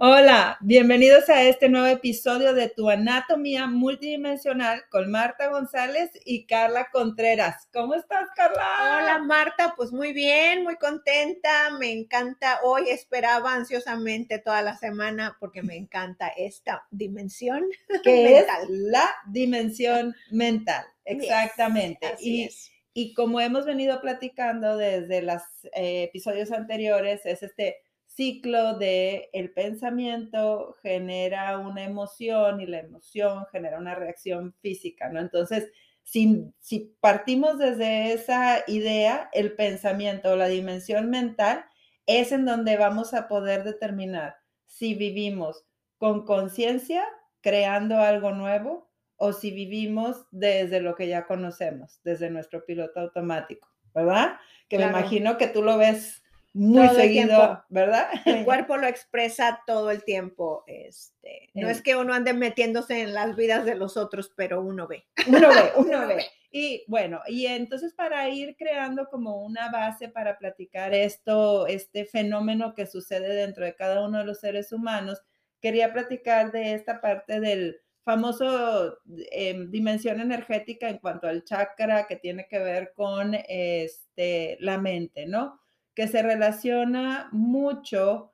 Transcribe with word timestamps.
Hola, 0.00 0.58
bienvenidos 0.60 1.28
a 1.30 1.42
este 1.44 1.68
nuevo 1.68 1.86
episodio 1.86 2.52
de 2.52 2.68
Tu 2.68 2.90
Anatomía 2.90 3.66
Multidimensional 3.66 4.82
con 4.90 5.10
Marta 5.10 5.48
González 5.48 6.10
y 6.24 6.44
Carla 6.44 6.88
Contreras. 6.92 7.68
¿Cómo 7.72 7.94
estás, 7.94 8.28
Carla? 8.36 8.62
Hola, 8.98 9.18
Marta, 9.20 9.74
pues 9.76 9.92
muy 9.92 10.12
bien, 10.12 10.62
muy 10.62 10.76
contenta, 10.76 11.70
me 11.78 11.90
encanta. 11.90 12.60
Hoy 12.62 12.90
esperaba 12.90 13.54
ansiosamente 13.54 14.38
toda 14.38 14.62
la 14.62 14.76
semana 14.76 15.36
porque 15.40 15.62
me 15.62 15.76
encanta 15.76 16.28
esta 16.28 16.86
dimensión 16.90 17.64
que 18.04 18.38
es 18.38 18.46
la 18.68 19.08
dimensión 19.26 20.14
mental. 20.30 20.84
Exactamente. 21.04 22.14
y, 22.20 22.50
y 22.94 23.14
como 23.14 23.40
hemos 23.40 23.64
venido 23.64 24.00
platicando 24.00 24.76
desde 24.76 25.22
los 25.22 25.42
eh, 25.72 26.04
episodios 26.04 26.52
anteriores, 26.52 27.24
es 27.24 27.42
este 27.42 27.78
ciclo 28.14 28.78
de 28.78 29.30
el 29.32 29.52
pensamiento 29.52 30.76
genera 30.82 31.58
una 31.58 31.84
emoción 31.84 32.60
y 32.60 32.66
la 32.66 32.80
emoción 32.80 33.46
genera 33.50 33.78
una 33.78 33.94
reacción 33.94 34.54
física, 34.60 35.08
¿no? 35.08 35.20
Entonces, 35.20 35.70
si, 36.02 36.52
si 36.58 36.96
partimos 37.00 37.58
desde 37.58 38.12
esa 38.12 38.64
idea, 38.66 39.30
el 39.32 39.54
pensamiento 39.54 40.32
o 40.32 40.36
la 40.36 40.48
dimensión 40.48 41.10
mental 41.10 41.64
es 42.06 42.32
en 42.32 42.44
donde 42.44 42.76
vamos 42.76 43.14
a 43.14 43.28
poder 43.28 43.64
determinar 43.64 44.36
si 44.66 44.94
vivimos 44.94 45.64
con 45.98 46.24
conciencia, 46.24 47.04
creando 47.40 47.98
algo 47.98 48.32
nuevo, 48.32 48.90
o 49.16 49.32
si 49.32 49.52
vivimos 49.52 50.26
desde 50.32 50.80
lo 50.80 50.96
que 50.96 51.06
ya 51.06 51.26
conocemos, 51.26 52.00
desde 52.02 52.28
nuestro 52.28 52.64
piloto 52.64 52.98
automático, 52.98 53.68
¿verdad? 53.94 54.36
Que 54.68 54.78
me 54.78 54.86
imagino 54.86 55.38
que 55.38 55.46
tú 55.46 55.62
lo 55.62 55.78
ves 55.78 56.22
muy 56.54 56.88
seguido, 56.90 57.64
¿verdad? 57.70 58.08
El 58.26 58.44
cuerpo 58.44 58.76
lo 58.76 58.86
expresa 58.86 59.62
todo 59.66 59.90
el 59.90 60.04
tiempo. 60.04 60.64
Este, 60.66 61.50
no 61.54 61.68
es 61.68 61.80
que 61.80 61.96
uno 61.96 62.12
ande 62.12 62.34
metiéndose 62.34 63.00
en 63.00 63.14
las 63.14 63.36
vidas 63.36 63.64
de 63.64 63.74
los 63.74 63.96
otros, 63.96 64.32
pero 64.36 64.60
uno 64.60 64.86
ve. 64.86 65.06
Uno 65.26 65.48
ve, 65.48 65.72
uno 65.76 66.06
ve. 66.06 66.26
Y 66.50 66.84
bueno, 66.86 67.20
y 67.26 67.46
entonces 67.46 67.94
para 67.94 68.28
ir 68.28 68.56
creando 68.56 69.06
como 69.10 69.42
una 69.42 69.70
base 69.70 70.10
para 70.10 70.36
platicar 70.36 70.92
esto, 70.92 71.66
este 71.66 72.04
fenómeno 72.04 72.74
que 72.74 72.86
sucede 72.86 73.34
dentro 73.34 73.64
de 73.64 73.74
cada 73.74 74.06
uno 74.06 74.18
de 74.18 74.24
los 74.26 74.40
seres 74.40 74.70
humanos, 74.72 75.22
quería 75.62 75.94
platicar 75.94 76.52
de 76.52 76.74
esta 76.74 77.00
parte 77.00 77.40
del 77.40 77.80
famoso 78.04 78.98
em, 79.30 79.70
dimensión 79.70 80.20
energética 80.20 80.90
en 80.90 80.98
cuanto 80.98 81.26
al 81.26 81.44
chakra 81.44 82.06
que 82.06 82.16
tiene 82.16 82.46
que 82.48 82.58
ver 82.58 82.92
con 82.94 83.34
este, 83.48 84.58
la 84.60 84.76
mente, 84.76 85.26
¿no? 85.26 85.61
Que 85.94 86.08
se 86.08 86.22
relaciona 86.22 87.28
mucho 87.32 88.32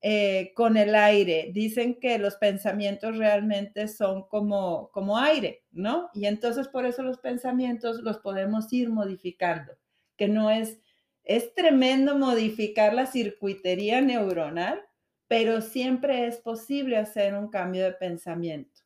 eh, 0.00 0.52
con 0.54 0.76
el 0.76 0.94
aire. 0.94 1.50
Dicen 1.52 1.98
que 1.98 2.18
los 2.18 2.36
pensamientos 2.36 3.16
realmente 3.16 3.88
son 3.88 4.28
como, 4.28 4.90
como 4.92 5.18
aire, 5.18 5.64
¿no? 5.72 6.10
Y 6.12 6.26
entonces 6.26 6.68
por 6.68 6.84
eso 6.84 7.02
los 7.02 7.18
pensamientos 7.18 8.02
los 8.02 8.18
podemos 8.18 8.72
ir 8.72 8.90
modificando, 8.90 9.72
que 10.16 10.28
no 10.28 10.50
es, 10.50 10.78
es 11.24 11.54
tremendo 11.54 12.18
modificar 12.18 12.92
la 12.92 13.06
circuitería 13.06 14.00
neuronal, 14.00 14.82
pero 15.26 15.62
siempre 15.62 16.26
es 16.26 16.36
posible 16.36 16.98
hacer 16.98 17.34
un 17.34 17.48
cambio 17.48 17.84
de 17.84 17.92
pensamiento 17.92 18.83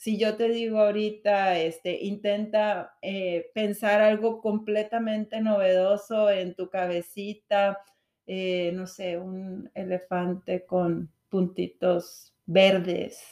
si 0.00 0.16
yo 0.16 0.34
te 0.34 0.48
digo 0.48 0.80
ahorita, 0.80 1.58
este, 1.58 2.02
intenta 2.02 2.96
eh, 3.02 3.50
pensar 3.52 4.00
algo 4.00 4.40
completamente 4.40 5.42
novedoso 5.42 6.30
en 6.30 6.54
tu 6.54 6.70
cabecita, 6.70 7.82
eh, 8.26 8.72
no 8.72 8.86
sé, 8.86 9.18
un 9.18 9.70
elefante 9.74 10.64
con 10.64 11.12
puntitos 11.28 12.34
verdes, 12.46 13.22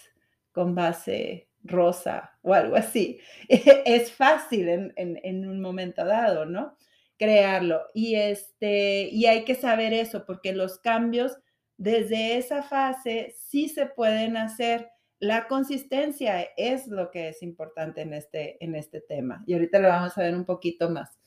con 0.53 0.75
base 0.75 1.49
rosa 1.65 2.37
o 2.43 2.53
algo 2.53 2.77
así. 2.77 3.19
es 3.49 4.13
fácil 4.13 4.69
en, 4.69 4.93
en, 4.97 5.49
un 5.49 5.63
momento 5.63 6.05
dado, 6.05 6.45
¿no? 6.45 6.77
Crearlo. 7.17 7.81
Y, 7.95 8.17
este, 8.17 9.09
y 9.11 9.25
hay 9.25 9.47
que 9.47 9.55
saber 9.55 9.95
eso, 9.95 10.27
porque 10.27 10.53
los 10.53 10.79
cambios 10.79 11.39
desde 11.79 12.37
esa 12.37 12.63
fase 12.63 13.35
sí 13.39 13.71
se 13.71 13.87
pueden 13.87 14.37
hacer 14.37 14.91
la 15.21 15.49
consistencia 15.49 16.43
es 16.57 16.87
lo 16.87 17.11
que 17.11 17.29
es 17.29 17.43
importante 17.43 18.03
en 18.03 18.15
este, 18.15 18.63
en 18.65 18.75
este 18.75 19.01
tema 19.01 19.43
y 19.47 19.55
ahorita 19.55 19.79
lo 19.79 19.89
vamos 19.89 20.17
a 20.17 20.23
ver 20.23 20.35
un 20.35 20.45
poquito 20.45 20.91
más. 20.91 21.19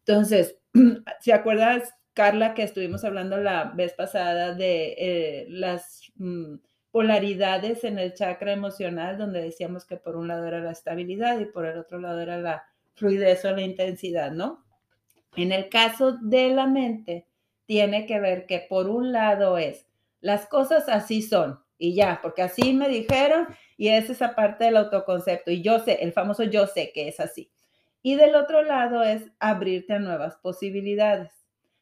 Entonces, 0.00 0.58
si 1.20 1.32
acuerdas, 1.32 1.94
Carla, 2.12 2.54
que 2.54 2.62
estuvimos 2.62 3.04
hablando 3.04 3.36
la 3.36 3.72
vez 3.74 3.92
pasada 3.92 4.54
de 4.54 4.94
eh, 4.98 5.46
las 5.48 6.12
mm, 6.16 6.56
polaridades 6.90 7.84
en 7.84 7.98
el 7.98 8.14
chakra 8.14 8.52
emocional, 8.52 9.18
donde 9.18 9.42
decíamos 9.42 9.84
que 9.84 9.96
por 9.96 10.16
un 10.16 10.28
lado 10.28 10.46
era 10.46 10.60
la 10.60 10.70
estabilidad 10.70 11.38
y 11.38 11.44
por 11.44 11.66
el 11.66 11.78
otro 11.78 11.98
lado 11.98 12.20
era 12.20 12.38
la 12.38 12.64
fluidez 12.94 13.44
o 13.44 13.50
la 13.50 13.62
intensidad, 13.62 14.32
¿no? 14.32 14.64
En 15.36 15.52
el 15.52 15.68
caso 15.68 16.12
de 16.12 16.48
la 16.48 16.66
mente, 16.66 17.26
tiene 17.66 18.06
que 18.06 18.18
ver 18.18 18.46
que 18.46 18.64
por 18.68 18.88
un 18.88 19.12
lado 19.12 19.58
es, 19.58 19.86
las 20.20 20.46
cosas 20.46 20.88
así 20.88 21.20
son, 21.20 21.60
y 21.78 21.94
ya, 21.94 22.20
porque 22.22 22.42
así 22.42 22.72
me 22.72 22.88
dijeron 22.88 23.46
y 23.76 23.88
es 23.88 24.08
esa 24.08 24.34
parte 24.34 24.64
del 24.64 24.76
autoconcepto 24.78 25.50
y 25.50 25.62
yo 25.62 25.78
sé, 25.80 25.98
el 26.02 26.12
famoso 26.12 26.44
yo 26.44 26.66
sé 26.66 26.90
que 26.94 27.08
es 27.08 27.20
así. 27.20 27.50
Y 28.02 28.14
del 28.14 28.34
otro 28.34 28.62
lado 28.62 29.02
es 29.02 29.30
abrirte 29.40 29.94
a 29.94 29.98
nuevas 29.98 30.36
posibilidades. 30.36 31.32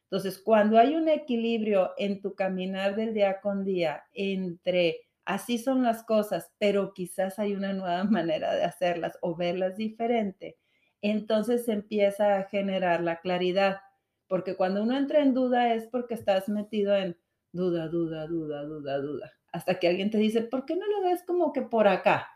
Entonces, 0.03 0.39
cuando 0.39 0.77
hay 0.77 0.95
un 0.95 1.07
equilibrio 1.07 1.91
en 1.97 2.21
tu 2.21 2.35
caminar 2.35 2.95
del 2.95 3.13
día 3.13 3.41
con 3.41 3.63
día 3.63 4.03
entre 4.13 5.01
así 5.25 5.57
son 5.57 5.83
las 5.83 6.03
cosas, 6.03 6.51
pero 6.59 6.93
quizás 6.93 7.39
hay 7.39 7.55
una 7.55 7.73
nueva 7.73 8.03
manera 8.05 8.53
de 8.53 8.63
hacerlas 8.63 9.17
o 9.21 9.35
verlas 9.35 9.77
diferente, 9.77 10.57
entonces 11.01 11.67
empieza 11.67 12.37
a 12.37 12.43
generar 12.43 13.01
la 13.01 13.19
claridad, 13.19 13.81
porque 14.27 14.55
cuando 14.55 14.83
uno 14.83 14.97
entra 14.97 15.21
en 15.21 15.33
duda 15.33 15.73
es 15.73 15.87
porque 15.87 16.15
estás 16.15 16.49
metido 16.49 16.95
en 16.95 17.17
duda, 17.51 17.87
duda, 17.87 18.25
duda, 18.27 18.63
duda, 18.63 18.97
duda 18.97 19.31
hasta 19.55 19.79
que 19.79 19.87
alguien 19.87 20.11
te 20.11 20.17
dice, 20.17 20.41
¿por 20.41 20.65
qué 20.65 20.75
no 20.75 20.85
lo 20.85 21.01
ves 21.01 21.23
como 21.23 21.53
que 21.53 21.61
por 21.61 21.87
acá? 21.87 22.29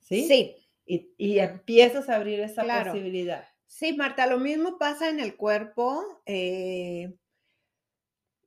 Sí. 0.00 0.26
Sí. 0.28 0.56
Y, 0.84 1.38
empiezas 1.38 2.08
a 2.08 2.16
abrir 2.16 2.40
esa 2.40 2.62
posibilidad. 2.62 3.48
Sí, 3.66 3.94
Marta, 3.94 4.26
lo 4.26 4.38
mismo 4.38 4.78
pasa 4.78 5.08
en 5.08 5.18
el 5.18 5.34
cuerpo. 5.34 6.04
Eh, 6.26 7.16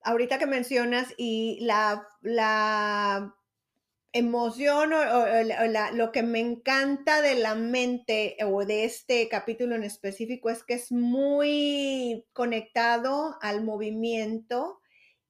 ahorita 0.03 0.37
que 0.37 0.45
mencionas 0.45 1.13
y 1.17 1.57
la, 1.61 2.07
la 2.21 3.35
emoción 4.13 4.93
o, 4.93 5.25
lo 5.93 6.11
que 6.11 6.23
me 6.23 6.39
encanta 6.39 7.21
de 7.21 7.35
la 7.35 7.55
mente 7.55 8.37
o 8.45 8.65
de 8.65 8.85
este 8.85 9.27
capítulo 9.27 9.75
en 9.75 9.83
específico 9.83 10.49
es 10.49 10.63
que 10.63 10.75
es 10.75 10.91
muy 10.91 12.25
conectado 12.33 13.35
al 13.41 13.63
movimiento 13.63 14.79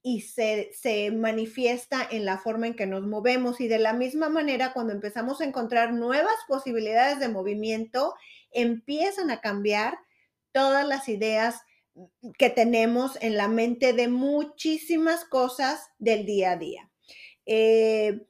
y 0.02 0.22
se, 0.22 1.12
manifiesta 1.12 2.08
en 2.10 2.26
la 2.26 2.38
forma 2.38 2.68
en 2.68 2.76
que 2.76 2.86
nos 2.86 3.06
movemos. 3.06 3.60
Y 3.60 3.68
de 3.68 3.80
la 3.80 3.94
misma 3.94 4.30
manera, 4.30 4.74
cuando 4.74 4.94
empezamos 4.94 5.42
a 5.42 5.46
encontrar 5.46 5.94
nuevas 5.94 6.36
posibilidades 6.48 7.20
de 7.20 7.30
movimiento, 7.30 8.16
empiezan 8.52 9.30
a 9.32 9.42
cambiar 9.42 9.98
todas 10.52 10.88
las 10.88 11.10
ideas 11.10 11.62
que 12.38 12.50
tenemos 12.50 13.18
en 13.22 13.36
la 13.36 13.50
mente 13.50 13.94
de 13.94 14.08
muchísimas 14.08 15.26
cosas 15.26 15.90
del 15.98 16.26
día 16.26 16.52
a 16.52 16.58
día. 16.58 16.90
Eh, 17.46 18.22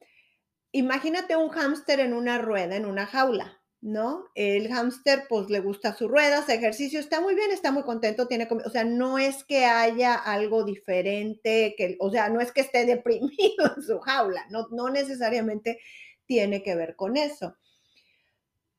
imagínate 0.72 1.36
un 1.36 1.50
hámster 1.50 2.00
en 2.00 2.14
una 2.14 2.40
rueda, 2.40 2.76
en 2.76 2.86
una 2.86 3.06
jaula. 3.06 3.59
¿No? 3.82 4.26
El 4.36 4.68
hámster 4.68 5.24
pues 5.30 5.50
le 5.50 5.60
gusta 5.62 5.96
su 5.96 6.08
rueda, 6.08 6.46
su 6.46 6.52
ejercicio, 6.52 7.00
está 7.00 7.22
muy 7.22 7.36
bien, 7.36 7.52
está 7.52 7.72
muy 7.72 7.84
contento, 7.84 8.28
tiene, 8.28 8.48
o 8.66 8.70
sea, 8.70 8.84
no 8.84 9.18
es 9.18 9.44
que 9.44 9.66
haya 9.66 10.16
algo 10.16 10.64
diferente, 10.66 11.76
que, 11.78 11.96
o 12.00 12.12
sea, 12.12 12.30
no 12.30 12.42
es 12.42 12.52
que 12.52 12.62
esté 12.62 12.86
deprimido 12.86 13.74
en 13.76 13.82
su 13.82 14.00
jaula, 14.00 14.46
no, 14.50 14.68
no 14.72 14.90
necesariamente 14.90 15.80
tiene 16.26 16.62
que 16.62 16.76
ver 16.76 16.96
con 16.96 17.18
eso. 17.18 17.56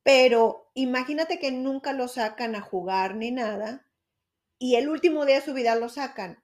Pero 0.03 0.71
imagínate 0.75 1.39
que 1.39 1.51
nunca 1.53 1.93
lo 1.93 2.09
sacan 2.09 2.55
a 2.55 2.61
jugar 2.61 3.17
ni 3.17 3.31
nada 3.31 3.87
y 4.59 4.77
el 4.77 4.89
último 4.89 5.25
día 5.27 5.37
de 5.37 5.45
su 5.45 5.55
vida 5.55 5.75
lo 5.77 5.89
sacan. 5.89 6.43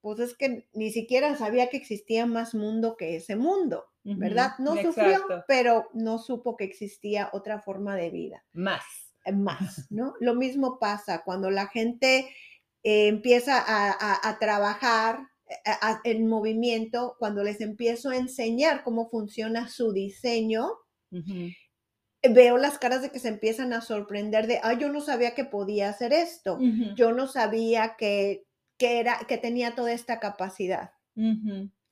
Pues 0.00 0.18
es 0.20 0.36
que 0.36 0.68
ni 0.72 0.90
siquiera 0.92 1.36
sabía 1.36 1.70
que 1.70 1.78
existía 1.78 2.26
más 2.26 2.54
mundo 2.54 2.96
que 2.96 3.16
ese 3.16 3.36
mundo. 3.36 3.86
¿Verdad? 4.04 4.52
No 4.58 4.76
sufrió, 4.76 5.24
pero 5.48 5.88
no 5.94 6.18
supo 6.18 6.56
que 6.56 6.64
existía 6.64 7.30
otra 7.32 7.60
forma 7.60 7.96
de 7.96 8.10
vida. 8.10 8.44
Más. 8.52 8.84
Eh, 9.24 9.32
más, 9.32 9.86
¿no? 9.90 10.14
Lo 10.20 10.34
mismo 10.34 10.78
pasa 10.78 11.22
cuando 11.24 11.50
la 11.50 11.66
gente 11.68 12.28
eh, 12.82 13.08
empieza 13.08 13.64
a, 13.66 14.38
trabajar 14.38 15.28
eh, 15.48 15.54
en 16.04 16.28
movimiento, 16.28 17.16
cuando 17.18 17.42
les 17.42 17.60
empiezo 17.60 18.10
a 18.10 18.16
enseñar 18.16 18.84
cómo 18.84 19.08
funciona 19.08 19.68
su 19.68 19.92
diseño, 19.92 20.68
veo 22.28 22.58
las 22.58 22.78
caras 22.78 23.02
de 23.02 23.10
que 23.10 23.20
se 23.20 23.28
empiezan 23.28 23.72
a 23.72 23.80
sorprender 23.80 24.46
de, 24.46 24.58
ah, 24.62 24.72
yo 24.74 24.90
no 24.90 25.00
sabía 25.00 25.34
que 25.34 25.44
podía 25.44 25.88
hacer 25.88 26.12
esto, 26.12 26.58
yo 26.96 27.12
no 27.12 27.28
sabía 27.28 27.94
que, 27.96 28.44
que, 28.78 28.98
era, 28.98 29.20
que 29.28 29.38
tenía 29.38 29.74
toda 29.74 29.92
esta 29.92 30.18
capacidad. 30.20 30.90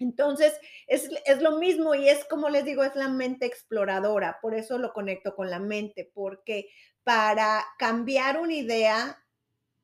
Entonces, 0.02 0.58
es, 0.86 1.08
es, 1.24 1.40
lo 1.40 1.58
mismo 1.58 1.94
y 1.94 2.08
es 2.08 2.24
como 2.24 2.48
les 2.48 2.64
digo, 2.64 2.82
es 2.82 2.94
la 2.96 3.08
mente 3.08 3.46
exploradora, 3.46 4.38
por 4.42 4.54
eso 4.54 4.78
lo 4.78 4.92
conecto 4.92 5.34
con 5.34 5.50
la 5.50 5.58
mente, 5.58 6.10
porque 6.12 6.68
para 7.04 7.64
cambiar 7.78 8.38
una 8.38 8.54
idea 8.54 9.18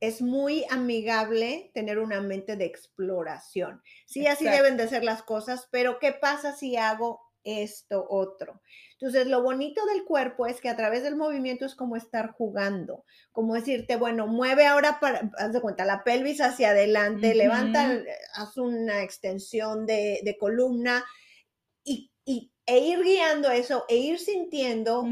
es 0.01 0.23
muy 0.23 0.65
amigable 0.71 1.71
tener 1.75 1.99
una 1.99 2.21
mente 2.21 2.57
de 2.57 2.65
exploración. 2.65 3.83
Sí, 4.07 4.27
así 4.27 4.45
deben 4.45 4.77
de 4.77 4.89
ser 4.89 5.03
las 5.03 5.23
cosas, 5.23 5.69
pero 5.71 5.99
¿qué 5.99 6.13
pasa 6.13 6.55
si 6.55 6.77
hago 6.77 7.21
esto 7.45 8.07
otro? 8.09 8.61
Entonces, 8.93 9.27
lo 9.27 9.43
bonito 9.43 9.85
del 9.87 10.05
cuerpo 10.05 10.47
es 10.47 10.61
que 10.61 10.69
a 10.69 10.77
través 10.77 11.03
del 11.03 11.17
movimiento 11.17 11.65
es 11.67 11.75
como 11.75 11.97
estar 11.97 12.33
jugando, 12.33 13.05
como 13.33 13.55
decirte, 13.55 13.97
bueno, 13.97 14.27
mueve 14.27 14.67
ahora 14.67 14.99
para, 15.01 15.31
haz 15.39 15.53
de 15.53 15.61
cuenta, 15.61 15.85
la 15.85 16.05
pelvis 16.05 16.41
hacia 16.41 16.71
adelante, 16.71 17.35
levanta, 17.35 18.03
haz 18.35 18.57
una 18.57 19.03
extensión 19.03 19.87
de, 19.87 20.21
de 20.25 20.37
columna 20.37 21.05
y, 21.85 22.11
y 22.25 22.53
e 22.69 22.81
ir 22.81 23.03
guiando 23.03 23.51
eso, 23.51 23.87
e 23.89 23.97
ir 23.97 24.19
sintiendo, 24.19 25.03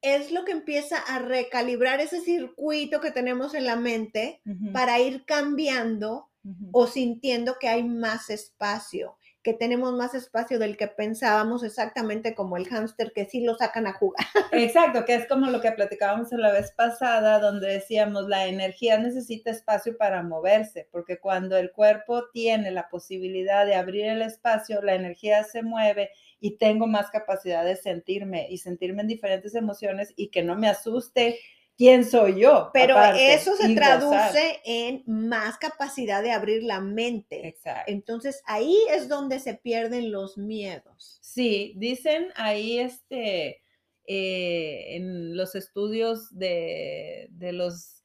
es 0.00 0.32
lo 0.32 0.46
que 0.46 0.52
empieza 0.52 0.96
a 0.96 1.18
recalibrar 1.18 2.00
ese 2.00 2.22
circuito 2.22 3.02
que 3.02 3.10
tenemos 3.10 3.52
en 3.52 3.66
la 3.66 3.76
mente 3.76 4.40
para 4.72 4.98
ir 4.98 5.26
cambiando 5.26 6.30
o 6.72 6.86
sintiendo 6.86 7.56
que 7.60 7.68
hay 7.68 7.84
más 7.84 8.30
espacio, 8.30 9.18
que 9.42 9.54
tenemos 9.54 9.92
más 9.94 10.14
espacio 10.14 10.58
del 10.58 10.76
que 10.76 10.86
pensábamos, 10.86 11.64
exactamente 11.64 12.34
como 12.34 12.56
el 12.56 12.68
hámster 12.68 13.12
que 13.12 13.26
sí 13.26 13.42
lo 13.42 13.56
sacan 13.56 13.86
a 13.86 13.92
jugar. 13.92 14.24
Exacto, 14.52 15.04
que 15.04 15.14
es 15.14 15.26
como 15.26 15.50
lo 15.50 15.60
que 15.60 15.72
platicábamos 15.72 16.30
la 16.32 16.52
vez 16.52 16.72
pasada, 16.72 17.40
donde 17.40 17.68
decíamos 17.68 18.28
la 18.28 18.46
energía 18.46 18.98
necesita 18.98 19.50
espacio 19.50 19.96
para 19.96 20.22
moverse, 20.22 20.88
porque 20.92 21.18
cuando 21.18 21.56
el 21.56 21.72
cuerpo 21.72 22.28
tiene 22.32 22.70
la 22.70 22.88
posibilidad 22.88 23.66
de 23.66 23.74
abrir 23.74 24.06
el 24.06 24.22
espacio, 24.22 24.80
la 24.82 24.94
energía 24.94 25.42
se 25.44 25.62
mueve 25.62 26.10
y 26.40 26.56
tengo 26.56 26.86
más 26.86 27.10
capacidad 27.10 27.64
de 27.64 27.76
sentirme 27.76 28.46
y 28.48 28.58
sentirme 28.58 29.02
en 29.02 29.08
diferentes 29.08 29.54
emociones 29.54 30.12
y 30.16 30.28
que 30.28 30.42
no 30.42 30.56
me 30.56 30.68
asuste 30.68 31.38
quién 31.76 32.04
soy 32.04 32.40
yo. 32.40 32.70
Pero 32.72 32.96
eso 33.14 33.56
se 33.56 33.74
traduce 33.74 34.60
en 34.64 35.02
más 35.06 35.58
capacidad 35.58 36.22
de 36.22 36.32
abrir 36.32 36.62
la 36.62 36.80
mente. 36.80 37.46
Exacto. 37.46 37.90
Entonces 37.90 38.42
ahí 38.46 38.78
es 38.90 39.08
donde 39.08 39.40
se 39.40 39.54
pierden 39.54 40.12
los 40.12 40.38
miedos. 40.38 41.18
Sí, 41.20 41.74
dicen 41.76 42.28
ahí 42.36 42.78
este, 42.78 43.62
eh, 44.06 44.96
en 44.96 45.36
los 45.36 45.54
estudios 45.54 46.36
de, 46.36 47.28
de 47.30 47.52
los 47.52 48.02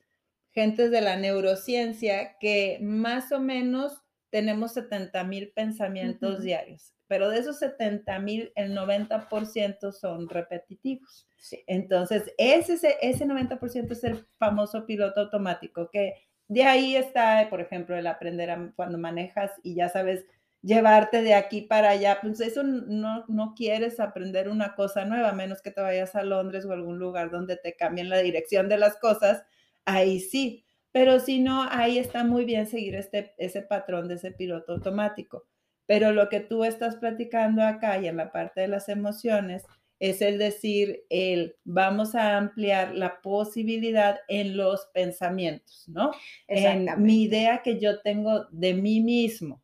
gentes 0.51 0.89
de 0.89 1.01
la 1.01 1.17
neurociencia 1.17 2.37
que 2.39 2.79
más 2.81 3.31
o 3.31 3.39
menos 3.39 4.01
tenemos 4.29 4.73
70 4.73 5.23
mil 5.23 5.51
pensamientos 5.53 6.41
diarios 6.41 6.93
pero 7.07 7.29
de 7.29 7.39
esos 7.39 7.57
70 7.59 8.19
mil, 8.19 8.51
el 8.55 8.75
90% 8.75 9.91
son 9.91 10.29
repetitivos. 10.29 11.27
Entonces, 11.65 12.33
ese, 12.37 12.97
ese 13.01 13.25
90% 13.25 13.91
es 13.91 14.03
el 14.03 14.25
famoso 14.37 14.85
piloto 14.85 15.21
automático, 15.21 15.89
que 15.89 16.15
de 16.49 16.63
ahí 16.63 16.95
está, 16.95 17.47
por 17.49 17.61
ejemplo, 17.61 17.95
el 17.97 18.07
aprender 18.07 18.73
cuando 18.75 18.97
manejas 18.97 19.51
y 19.63 19.75
ya 19.75 19.89
sabes 19.89 20.25
llevarte 20.61 21.21
de 21.21 21.33
aquí 21.33 21.61
para 21.61 21.91
allá, 21.91 22.19
pues 22.21 22.41
eso 22.41 22.63
no, 22.63 23.23
no 23.27 23.53
quieres 23.55 23.99
aprender 23.99 24.49
una 24.49 24.75
cosa 24.75 25.05
nueva, 25.05 25.29
a 25.29 25.33
menos 25.33 25.61
que 25.61 25.71
te 25.71 25.81
vayas 25.81 26.15
a 26.15 26.23
Londres 26.23 26.65
o 26.65 26.73
algún 26.73 26.99
lugar 26.99 27.31
donde 27.31 27.57
te 27.57 27.75
cambien 27.75 28.09
la 28.09 28.17
dirección 28.17 28.67
de 28.67 28.77
las 28.77 28.97
cosas, 28.97 29.43
ahí 29.85 30.19
sí. 30.19 30.65
Pero 30.97 31.19
si 31.19 31.37
no, 31.39 31.61
ahí 31.69 31.99
está 31.99 32.23
muy 32.23 32.43
bien 32.43 32.65
seguir 32.65 32.95
este, 32.95 33.35
ese 33.37 33.61
patrón 33.61 34.07
de 34.07 34.15
ese 34.15 34.31
piloto 34.31 34.73
automático. 34.73 35.45
Pero 35.85 36.11
lo 36.11 36.27
que 36.27 36.39
tú 36.39 36.63
estás 36.63 36.95
platicando 36.95 37.61
acá 37.61 37.99
y 37.99 38.07
en 38.07 38.17
la 38.17 38.31
parte 38.31 38.61
de 38.61 38.67
las 38.67 38.89
emociones 38.89 39.63
es 39.99 40.23
el 40.23 40.39
decir, 40.39 41.03
el 41.11 41.55
vamos 41.65 42.15
a 42.15 42.35
ampliar 42.35 42.95
la 42.95 43.21
posibilidad 43.21 44.17
en 44.27 44.57
los 44.57 44.87
pensamientos, 44.91 45.87
¿no? 45.87 46.13
En 46.47 46.87
mi 47.03 47.21
idea 47.21 47.61
que 47.61 47.79
yo 47.79 48.01
tengo 48.01 48.45
de 48.49 48.73
mí 48.73 48.99
mismo. 48.99 49.61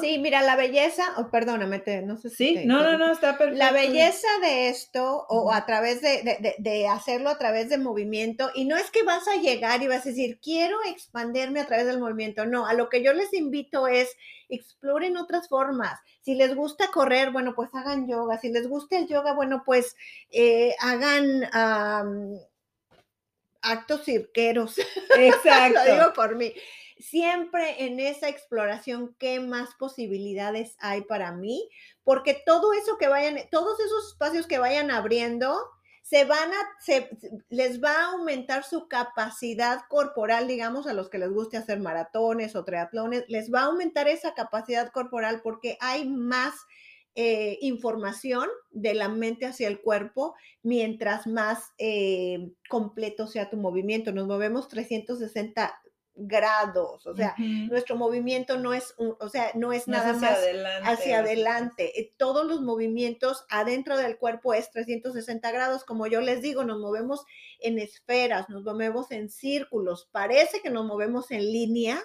Sí, 0.00 0.18
mira, 0.18 0.42
la 0.42 0.54
belleza, 0.54 1.02
o 1.16 1.30
perdóname, 1.30 1.82
no 2.04 2.16
sé 2.16 2.28
si. 2.28 2.56
Sí, 2.56 2.66
no, 2.66 2.82
no, 2.82 2.98
no, 2.98 3.10
está 3.10 3.38
perfecto. 3.38 3.58
La 3.58 3.72
belleza 3.72 4.28
de 4.42 4.68
esto, 4.68 5.26
o 5.28 5.50
a 5.52 5.64
través 5.64 6.02
de, 6.02 6.56
de, 6.58 6.88
hacerlo 6.88 7.30
a 7.30 7.38
través 7.38 7.70
de 7.70 7.78
movimiento, 7.78 8.50
y 8.54 8.66
no 8.66 8.76
es 8.76 8.90
que 8.90 9.02
vas 9.02 9.26
a 9.28 9.36
llegar 9.36 9.82
y 9.82 9.88
vas 9.88 10.04
a 10.04 10.10
decir, 10.10 10.38
quiero 10.42 10.76
expandirme 10.84 11.60
a 11.60 11.66
través 11.66 11.86
del 11.86 11.98
movimiento, 11.98 12.44
no, 12.44 12.66
a 12.66 12.74
lo 12.74 12.88
que 12.88 13.02
yo 13.02 13.12
les 13.14 13.32
invito 13.32 13.88
es 13.88 14.14
exploren 14.48 15.16
otras 15.16 15.48
formas. 15.48 15.98
Si 16.20 16.34
les 16.34 16.54
gusta 16.54 16.88
correr, 16.92 17.30
bueno, 17.30 17.54
pues 17.54 17.70
hagan 17.72 18.06
yoga. 18.06 18.38
Si 18.38 18.50
les 18.50 18.68
gusta 18.68 18.98
el 18.98 19.08
yoga, 19.08 19.32
bueno, 19.32 19.62
pues 19.64 19.96
eh, 20.30 20.74
hagan 20.80 21.48
actos 23.62 24.04
cirqueros. 24.04 24.76
Exacto. 25.18 25.80
lo 25.84 25.92
digo 25.92 26.12
por 26.12 26.36
mí 26.36 26.52
siempre 26.98 27.84
en 27.84 28.00
esa 28.00 28.28
exploración, 28.28 29.14
¿qué 29.18 29.40
más 29.40 29.74
posibilidades 29.78 30.76
hay 30.78 31.02
para 31.02 31.32
mí? 31.32 31.68
Porque 32.04 32.40
todo 32.46 32.72
eso 32.72 32.98
que 32.98 33.08
vayan, 33.08 33.38
todos 33.50 33.78
esos 33.80 34.08
espacios 34.12 34.46
que 34.46 34.58
vayan 34.58 34.90
abriendo, 34.90 35.56
se 36.02 36.24
van 36.24 36.50
a, 36.52 36.56
se, 36.78 37.10
les 37.48 37.82
va 37.82 37.90
a 37.90 38.12
aumentar 38.12 38.62
su 38.62 38.86
capacidad 38.86 39.80
corporal, 39.88 40.46
digamos, 40.46 40.86
a 40.86 40.94
los 40.94 41.10
que 41.10 41.18
les 41.18 41.30
guste 41.30 41.56
hacer 41.56 41.80
maratones 41.80 42.54
o 42.54 42.64
triatlones, 42.64 43.24
les 43.26 43.52
va 43.52 43.62
a 43.62 43.64
aumentar 43.64 44.06
esa 44.06 44.32
capacidad 44.34 44.92
corporal 44.92 45.40
porque 45.42 45.76
hay 45.80 46.08
más 46.08 46.54
eh, 47.16 47.58
información 47.60 48.46
de 48.70 48.94
la 48.94 49.08
mente 49.08 49.46
hacia 49.46 49.68
el 49.68 49.80
cuerpo 49.80 50.34
mientras 50.62 51.26
más 51.26 51.72
eh, 51.78 52.52
completo 52.68 53.26
sea 53.26 53.50
tu 53.50 53.56
movimiento. 53.56 54.12
Nos 54.12 54.28
movemos 54.28 54.68
360 54.68 55.74
grados, 56.16 57.06
o 57.06 57.14
sea, 57.14 57.34
nuestro 57.38 57.96
movimiento 57.96 58.58
no 58.58 58.72
es, 58.72 58.94
o 58.96 59.28
sea, 59.28 59.50
no 59.54 59.72
es 59.72 59.86
nada 59.86 60.14
más 60.14 60.38
hacia 60.82 61.18
adelante. 61.18 62.00
Eh, 62.00 62.12
todos 62.16 62.46
los 62.46 62.62
movimientos 62.62 63.44
adentro 63.50 63.96
del 63.96 64.16
cuerpo 64.16 64.54
es 64.54 64.70
360 64.70 65.50
grados, 65.50 65.84
como 65.84 66.06
yo 66.06 66.20
les 66.20 66.40
digo, 66.40 66.64
nos 66.64 66.78
movemos 66.78 67.24
en 67.60 67.78
esferas, 67.78 68.48
nos 68.48 68.62
movemos 68.64 69.10
en 69.10 69.28
círculos, 69.28 70.08
parece 70.10 70.60
que 70.60 70.70
nos 70.70 70.86
movemos 70.86 71.30
en 71.30 71.40
línea, 71.52 72.02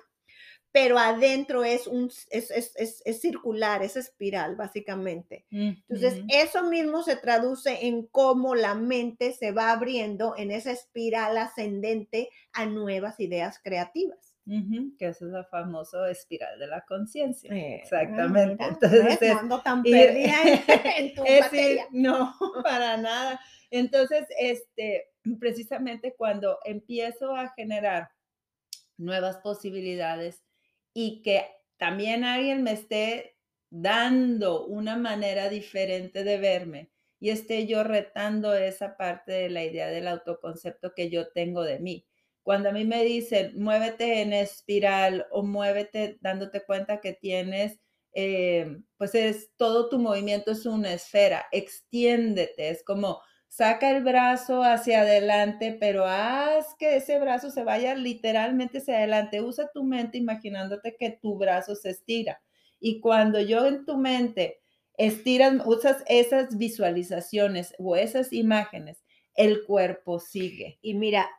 pero 0.71 0.97
adentro 0.97 1.63
es, 1.63 1.85
un, 1.87 2.09
es, 2.29 2.49
es, 2.51 2.73
es, 3.05 3.21
circular, 3.21 3.83
es 3.83 3.97
espiral, 3.97 4.55
básicamente. 4.55 5.45
Entonces, 5.51 6.23
eso 6.29 6.63
mismo 6.63 7.03
se 7.03 7.17
traduce 7.17 7.87
en 7.87 8.07
cómo 8.07 8.55
la 8.55 8.73
mente 8.73 9.33
se 9.33 9.51
va 9.51 9.71
abriendo 9.71 10.33
en 10.37 10.51
esa 10.51 10.71
espiral 10.71 11.37
ascendente 11.37 12.29
a 12.53 12.65
nuevas 12.65 13.19
ideas 13.19 13.59
creativas. 13.61 14.37
que 14.97 15.07
es 15.07 15.21
la 15.21 15.43
famosa 15.43 16.09
espiral 16.09 16.57
de 16.57 16.67
la 16.67 16.81
conciencia. 16.85 17.53
Eh, 17.53 17.81
Exactamente. 17.83 18.63
Entonces, 18.63 19.19
tan 19.63 19.83
perdida 19.83 20.35
en, 20.97 21.13
tu 21.15 21.23
no, 21.91 22.33
para 22.63 22.95
nada. 22.97 23.39
Entonces, 23.71 24.25
este, 24.39 25.09
precisamente 25.39 26.15
cuando 26.17 26.59
empiezo 26.63 27.35
a 27.35 27.49
generar 27.49 28.09
nuevas 28.97 29.37
posibilidades, 29.37 30.41
y 30.93 31.21
que 31.21 31.45
también 31.77 32.23
alguien 32.23 32.63
me 32.63 32.73
esté 32.73 33.37
dando 33.69 34.65
una 34.65 34.97
manera 34.97 35.49
diferente 35.49 36.23
de 36.23 36.37
verme 36.37 36.91
y 37.19 37.29
esté 37.29 37.67
yo 37.67 37.83
retando 37.83 38.53
esa 38.53 38.97
parte 38.97 39.31
de 39.31 39.49
la 39.49 39.63
idea 39.63 39.87
del 39.87 40.07
autoconcepto 40.07 40.93
que 40.95 41.09
yo 41.09 41.31
tengo 41.31 41.63
de 41.63 41.79
mí. 41.79 42.05
Cuando 42.43 42.69
a 42.69 42.71
mí 42.71 42.85
me 42.85 43.03
dicen, 43.05 43.53
muévete 43.55 44.21
en 44.21 44.33
espiral 44.33 45.27
o 45.31 45.43
muévete 45.43 46.17
dándote 46.21 46.63
cuenta 46.65 46.99
que 46.99 47.13
tienes, 47.13 47.79
eh, 48.13 48.77
pues 48.97 49.15
es 49.15 49.51
todo 49.55 49.87
tu 49.89 49.99
movimiento 49.99 50.51
es 50.51 50.65
una 50.65 50.93
esfera, 50.93 51.45
extiéndete, 51.51 52.69
es 52.69 52.83
como 52.83 53.21
saca 53.51 53.91
el 53.91 54.01
brazo 54.01 54.63
hacia 54.63 55.01
adelante, 55.01 55.75
pero 55.77 56.05
haz 56.05 56.73
que 56.79 56.95
ese 56.95 57.19
brazo 57.19 57.51
se 57.51 57.65
vaya 57.65 57.95
literalmente 57.95 58.77
hacia 58.77 58.95
adelante. 58.95 59.41
Usa 59.41 59.69
tu 59.73 59.83
mente 59.83 60.17
imaginándote 60.17 60.95
que 60.97 61.19
tu 61.21 61.37
brazo 61.37 61.75
se 61.75 61.89
estira. 61.89 62.41
Y 62.79 63.01
cuando 63.01 63.41
yo 63.41 63.67
en 63.67 63.85
tu 63.85 63.97
mente 63.97 64.61
estiras, 64.97 65.55
usas 65.65 66.01
esas 66.07 66.57
visualizaciones 66.57 67.75
o 67.77 67.97
esas 67.97 68.31
imágenes, 68.31 69.03
el 69.35 69.65
cuerpo 69.65 70.19
sigue. 70.19 70.79
Y 70.81 70.93
mira, 70.93 71.29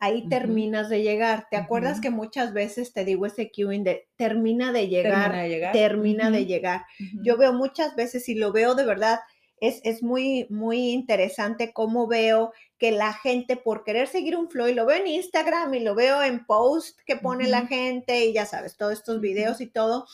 ahí 0.00 0.28
terminas 0.28 0.88
de 0.88 1.02
llegar. 1.02 1.46
¿Te 1.48 1.56
acuerdas 1.56 2.00
que 2.00 2.10
muchas 2.10 2.52
veces 2.52 2.92
te 2.92 3.04
digo 3.04 3.24
ese 3.24 3.52
cueing 3.52 3.84
de 3.84 4.08
termina 4.16 4.72
de 4.72 4.88
llegar, 4.88 5.30
termina 5.30 5.42
de 5.42 5.48
llegar? 5.48 5.72
Termina 5.72 6.30
de 6.32 6.46
llegar. 6.46 6.82
Yo 7.22 7.36
veo 7.36 7.52
muchas 7.52 7.94
veces 7.94 8.28
y 8.28 8.34
lo 8.34 8.50
veo 8.52 8.74
de 8.74 8.84
verdad 8.84 9.20
es, 9.62 10.02
muy, 10.02 10.46
muy 10.50 10.90
interesante 10.90 11.72
cómo 11.72 12.08
veo 12.08 12.52
que 12.78 12.90
la 12.90 13.12
gente 13.12 13.56
por 13.56 13.84
querer 13.84 14.08
seguir 14.08 14.36
un 14.36 14.50
flow, 14.50 14.66
y 14.66 14.74
lo 14.74 14.86
veo 14.86 14.98
en 14.98 15.06
Instagram 15.06 15.72
y 15.74 15.80
lo 15.80 15.94
veo 15.94 16.20
en 16.22 16.44
post 16.44 16.98
que 17.06 17.16
pone 17.16 17.48
la 17.48 17.66
gente 17.68 18.26
y 18.26 18.32
ya 18.32 18.44
sabes, 18.44 18.76
todos 18.76 18.92
estos 18.92 19.20
videos 19.20 19.60
y 19.60 19.68
todo, 19.68 20.06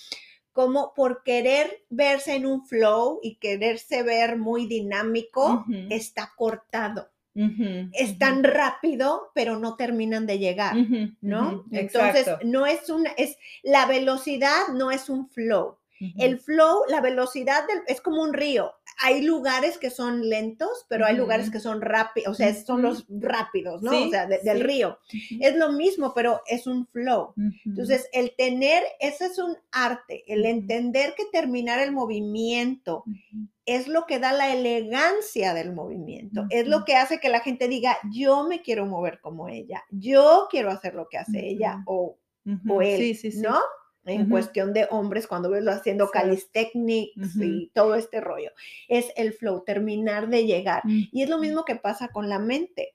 como 0.53 0.93
por 0.93 1.23
querer 1.23 1.85
verse 1.89 2.35
en 2.35 2.45
un 2.45 2.67
flow 2.67 3.21
y 3.23 3.37
quererse 3.37 4.03
ver 4.03 4.37
muy 4.37 4.67
dinámico, 4.67 5.65
está 5.89 6.35
cortado. 6.37 7.09
Ujú, 7.35 7.89
Es 7.93 8.19
tan 8.19 8.43
rápido, 8.43 9.31
pero 9.33 9.59
no 9.59 9.77
terminan 9.77 10.27
de 10.27 10.39
llegar, 10.39 10.77
¿no? 11.21 11.65
Entonces, 11.71 12.27
no 12.45 12.67
es 12.67 12.91
una, 12.91 13.11
es, 13.13 13.39
la 13.63 13.87
velocidad 13.87 14.69
no 14.75 14.91
es 14.91 15.09
un 15.09 15.31
flow. 15.31 15.79
El 16.17 16.39
flow, 16.39 16.83
la 16.89 17.01
velocidad 17.01 17.67
del- 17.67 17.83
es 17.87 18.01
como 18.01 18.23
un 18.23 18.33
río. 18.33 18.73
Hay 19.01 19.23
lugares 19.23 19.79
que 19.79 19.91
son 19.91 20.29
lentos, 20.29 20.87
pero 20.89 21.07
hay 21.07 21.17
lugares 21.17 21.51
que 21.51 21.61
son 21.61 21.81
rápidos, 21.81 22.33
o 22.33 22.35
sea, 22.35 22.53
son 22.55 22.83
los 22.83 23.07
rápidos, 23.09 23.83
¿no? 23.83 23.91
Sí, 23.93 24.05
o 24.07 24.11
sea, 24.11 24.27
de- 24.27 24.39
del 24.43 24.59
sí. 24.59 24.63
río. 24.65 24.99
Es 25.41 25.57
lo 25.57 25.73
mismo, 25.73 26.13
pero 26.15 26.41
es 26.47 26.67
un 26.67 26.87
flow. 26.89 27.33
Entonces, 27.65 28.09
el 28.13 28.35
tener, 28.37 28.83
ese 29.01 29.27
es 29.27 29.39
un 29.39 29.57
arte, 29.71 30.25
el 30.27 30.45
entender 30.47 31.15
que 31.17 31.25
terminar 31.33 31.79
el 31.81 31.93
movimiento 31.93 33.05
es 33.67 33.87
lo 33.87 34.07
que 34.07 34.19
da 34.19 34.33
la 34.33 34.53
elegancia 34.53 35.53
del 35.55 35.73
movimiento, 35.73 36.47
es 36.51 36.67
lo 36.67 36.85
que 36.85 36.97
hace 36.97 37.21
que 37.21 37.29
la 37.29 37.41
gente 37.41 37.69
diga, 37.69 37.99
yo 38.13 38.45
me 38.49 38.63
quiero 38.63 38.87
mover 38.87 39.21
como 39.21 39.49
ella, 39.49 39.85
yo 39.91 40.49
quiero 40.51 40.71
hacer 40.71 40.95
lo 40.95 41.09
que 41.09 41.19
hace 41.19 41.47
ella 41.47 41.83
o, 41.87 42.17
o 42.69 42.83
él, 42.83 42.99
Sí, 42.99 43.15
sí, 43.15 43.33
sí. 43.33 43.41
¿no? 43.41 43.59
En 44.09 44.29
cuestión 44.29 44.73
de 44.73 44.87
hombres, 44.91 45.27
cuando 45.27 45.51
ves 45.51 45.67
haciendo 45.69 46.07
Sí. 46.07 46.13
calisthenics 46.13 47.37
y 47.37 47.71
todo 47.75 47.95
este 47.95 48.21
rollo, 48.21 48.51
es 48.89 49.13
el 49.17 49.33
flow, 49.33 49.63
terminar 49.65 50.29
de 50.29 50.47
llegar. 50.47 50.83
Y 50.87 51.23
es 51.23 51.29
lo 51.29 51.39
mismo 51.39 51.65
que 51.65 51.77
pasa 51.77 52.09
con 52.09 52.29
la 52.29 52.39
mente. 52.39 52.95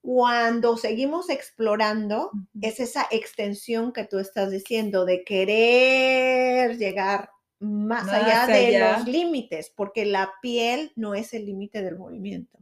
Cuando 0.00 0.76
seguimos 0.76 1.30
explorando, 1.30 2.30
es 2.60 2.78
esa 2.78 3.06
extensión 3.10 3.92
que 3.92 4.04
tú 4.04 4.18
estás 4.20 4.50
diciendo 4.50 5.04
de 5.04 5.24
querer 5.24 6.78
llegar 6.78 7.30
más, 7.58 8.04
Más 8.04 8.14
allá 8.14 8.46
de 8.46 8.78
los 8.78 9.08
límites, 9.08 9.72
porque 9.74 10.04
la 10.04 10.30
piel 10.42 10.92
no 10.94 11.14
es 11.14 11.32
el 11.32 11.46
límite 11.46 11.82
del 11.82 11.96
movimiento. 11.96 12.58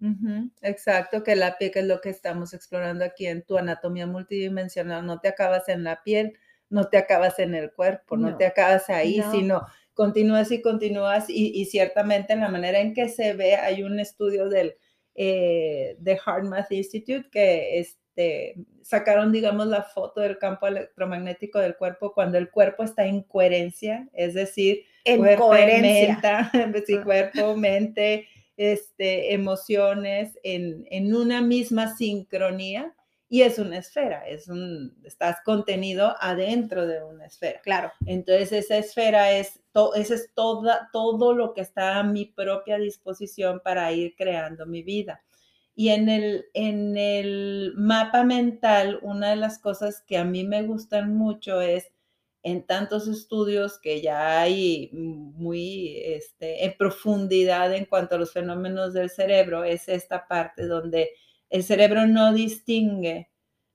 Exacto, 0.62 1.24
que 1.24 1.34
la 1.34 1.58
piel 1.58 1.72
que 1.72 1.80
es 1.80 1.86
lo 1.86 2.00
que 2.00 2.10
estamos 2.10 2.54
explorando 2.54 3.04
aquí 3.04 3.26
en 3.26 3.42
tu 3.42 3.58
anatomía 3.58 4.06
multidimensional. 4.06 5.04
No 5.04 5.20
te 5.20 5.28
acabas 5.28 5.68
en 5.68 5.82
la 5.82 6.02
piel, 6.04 6.38
no 6.74 6.88
te 6.88 6.98
acabas 6.98 7.38
en 7.38 7.54
el 7.54 7.72
cuerpo, 7.72 8.16
no, 8.16 8.30
No, 8.30 8.36
te 8.36 8.46
acabas 8.46 8.90
ahí, 8.90 9.18
no. 9.18 9.30
sino 9.32 9.62
continúas 9.94 10.50
y 10.50 10.60
continúas 10.60 11.30
y, 11.30 11.52
y 11.60 11.64
ciertamente 11.66 12.32
en 12.32 12.40
la 12.40 12.48
manera 12.48 12.80
en 12.80 12.92
que 12.94 13.08
se 13.08 13.32
ve, 13.34 13.54
hay 13.56 13.82
un 13.84 14.00
estudio 14.00 14.48
del 14.48 14.74
eh, 15.14 15.94
de 15.98 16.16
Heart 16.18 16.44
Math 16.44 16.72
Institute 16.72 17.28
que 17.30 17.78
este, 17.78 18.56
sacaron, 18.82 19.30
digamos, 19.30 19.68
la 19.68 19.82
foto 19.84 20.20
del 20.20 20.38
campo 20.38 20.66
electromagnético 20.66 21.60
del 21.60 21.76
cuerpo 21.76 22.12
cuando 22.12 22.36
el 22.38 22.50
cuerpo 22.50 22.82
está 22.82 23.06
en 23.06 23.22
coherencia, 23.22 24.08
es 24.12 24.34
decir, 24.34 24.82
En 25.04 25.18
cuerpo, 25.18 25.46
coherencia. 25.48 26.50
mente, 26.52 26.82
sí, 26.86 26.94
Ah. 26.96 27.04
cuerpo, 27.04 27.56
mente, 27.56 28.26
este, 28.56 29.32
emociones 29.34 30.38
en, 30.42 30.84
en 30.90 31.14
una 31.14 31.40
misma 31.42 31.96
sincronía 31.96 32.92
y 33.28 33.42
es 33.42 33.58
una 33.58 33.78
esfera, 33.78 34.26
es 34.28 34.48
un, 34.48 34.96
estás 35.02 35.38
contenido 35.44 36.14
adentro 36.20 36.86
de 36.86 37.02
una 37.02 37.26
esfera. 37.26 37.60
Claro. 37.62 37.92
Entonces 38.06 38.52
esa 38.52 38.76
esfera 38.76 39.32
es, 39.32 39.60
to, 39.72 39.94
esa 39.94 40.14
es 40.14 40.30
toda, 40.34 40.88
todo 40.92 41.34
lo 41.34 41.54
que 41.54 41.62
está 41.62 41.98
a 41.98 42.02
mi 42.04 42.26
propia 42.26 42.78
disposición 42.78 43.60
para 43.64 43.90
ir 43.92 44.14
creando 44.16 44.66
mi 44.66 44.82
vida. 44.82 45.22
Y 45.74 45.88
en 45.88 46.08
el, 46.08 46.46
en 46.54 46.96
el 46.96 47.72
mapa 47.76 48.22
mental, 48.22 49.00
una 49.02 49.30
de 49.30 49.36
las 49.36 49.58
cosas 49.58 50.02
que 50.06 50.16
a 50.18 50.24
mí 50.24 50.44
me 50.44 50.62
gustan 50.62 51.14
mucho 51.14 51.60
es 51.60 51.90
en 52.44 52.66
tantos 52.66 53.08
estudios 53.08 53.80
que 53.80 54.02
ya 54.02 54.42
hay 54.42 54.90
muy 54.92 55.96
este, 56.04 56.64
en 56.66 56.76
profundidad 56.76 57.74
en 57.74 57.86
cuanto 57.86 58.14
a 58.14 58.18
los 58.18 58.32
fenómenos 58.32 58.92
del 58.92 59.08
cerebro, 59.08 59.64
es 59.64 59.88
esta 59.88 60.28
parte 60.28 60.66
donde 60.66 61.10
el 61.50 61.62
cerebro 61.62 62.06
no 62.06 62.32
distingue 62.32 63.30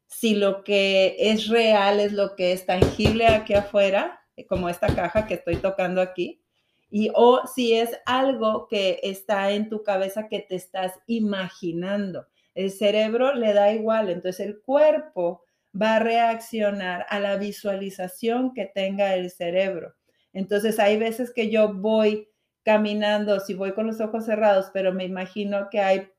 si 0.08 0.36
lo 0.36 0.64
que 0.64 1.16
es 1.20 1.48
real 1.48 2.00
es 2.00 2.14
lo 2.14 2.36
que 2.36 2.52
es 2.52 2.66
tangible 2.66 3.28
aquí 3.28 3.54
afuera, 3.54 4.20
como 4.48 4.70
esta 4.70 4.88
caja 4.96 5.28
que 5.28 5.36
estoy 5.36 5.58
tocando 5.58 6.02
aquí, 6.02 6.42
y 6.90 7.12
o 7.14 7.46
si 7.46 7.74
es 7.74 7.92
algo 8.06 8.68
que 8.68 9.00
está 9.04 9.52
en 9.52 9.70
tu 9.70 9.84
cabeza 9.84 10.28
que 10.28 10.40
te 10.40 10.56
estás 10.56 10.94
imaginando. 11.08 12.28
El 12.56 12.72
cerebro 12.72 13.36
le 13.36 13.54
da 13.54 13.72
igual, 13.72 14.10
entonces 14.10 14.46
el 14.46 14.60
cuerpo 14.62 15.44
va 15.80 15.98
a 15.98 16.00
reaccionar 16.00 17.06
a 17.10 17.20
la 17.20 17.38
visualización 17.38 18.54
que 18.54 18.66
tenga 18.66 19.14
el 19.14 19.30
cerebro. 19.30 19.94
Entonces 20.34 20.80
hay 20.80 20.98
veces 20.98 21.32
que 21.32 21.50
yo 21.50 21.74
voy 21.74 22.28
caminando, 22.64 23.40
si 23.40 23.54
voy 23.54 23.74
con 23.74 23.88
los 23.88 24.02
ojos 24.02 24.26
cerrados, 24.26 24.72
pero 24.74 24.94
me 24.94 25.06
imagino 25.06 25.70
que 25.70 25.80
hay 25.80 26.10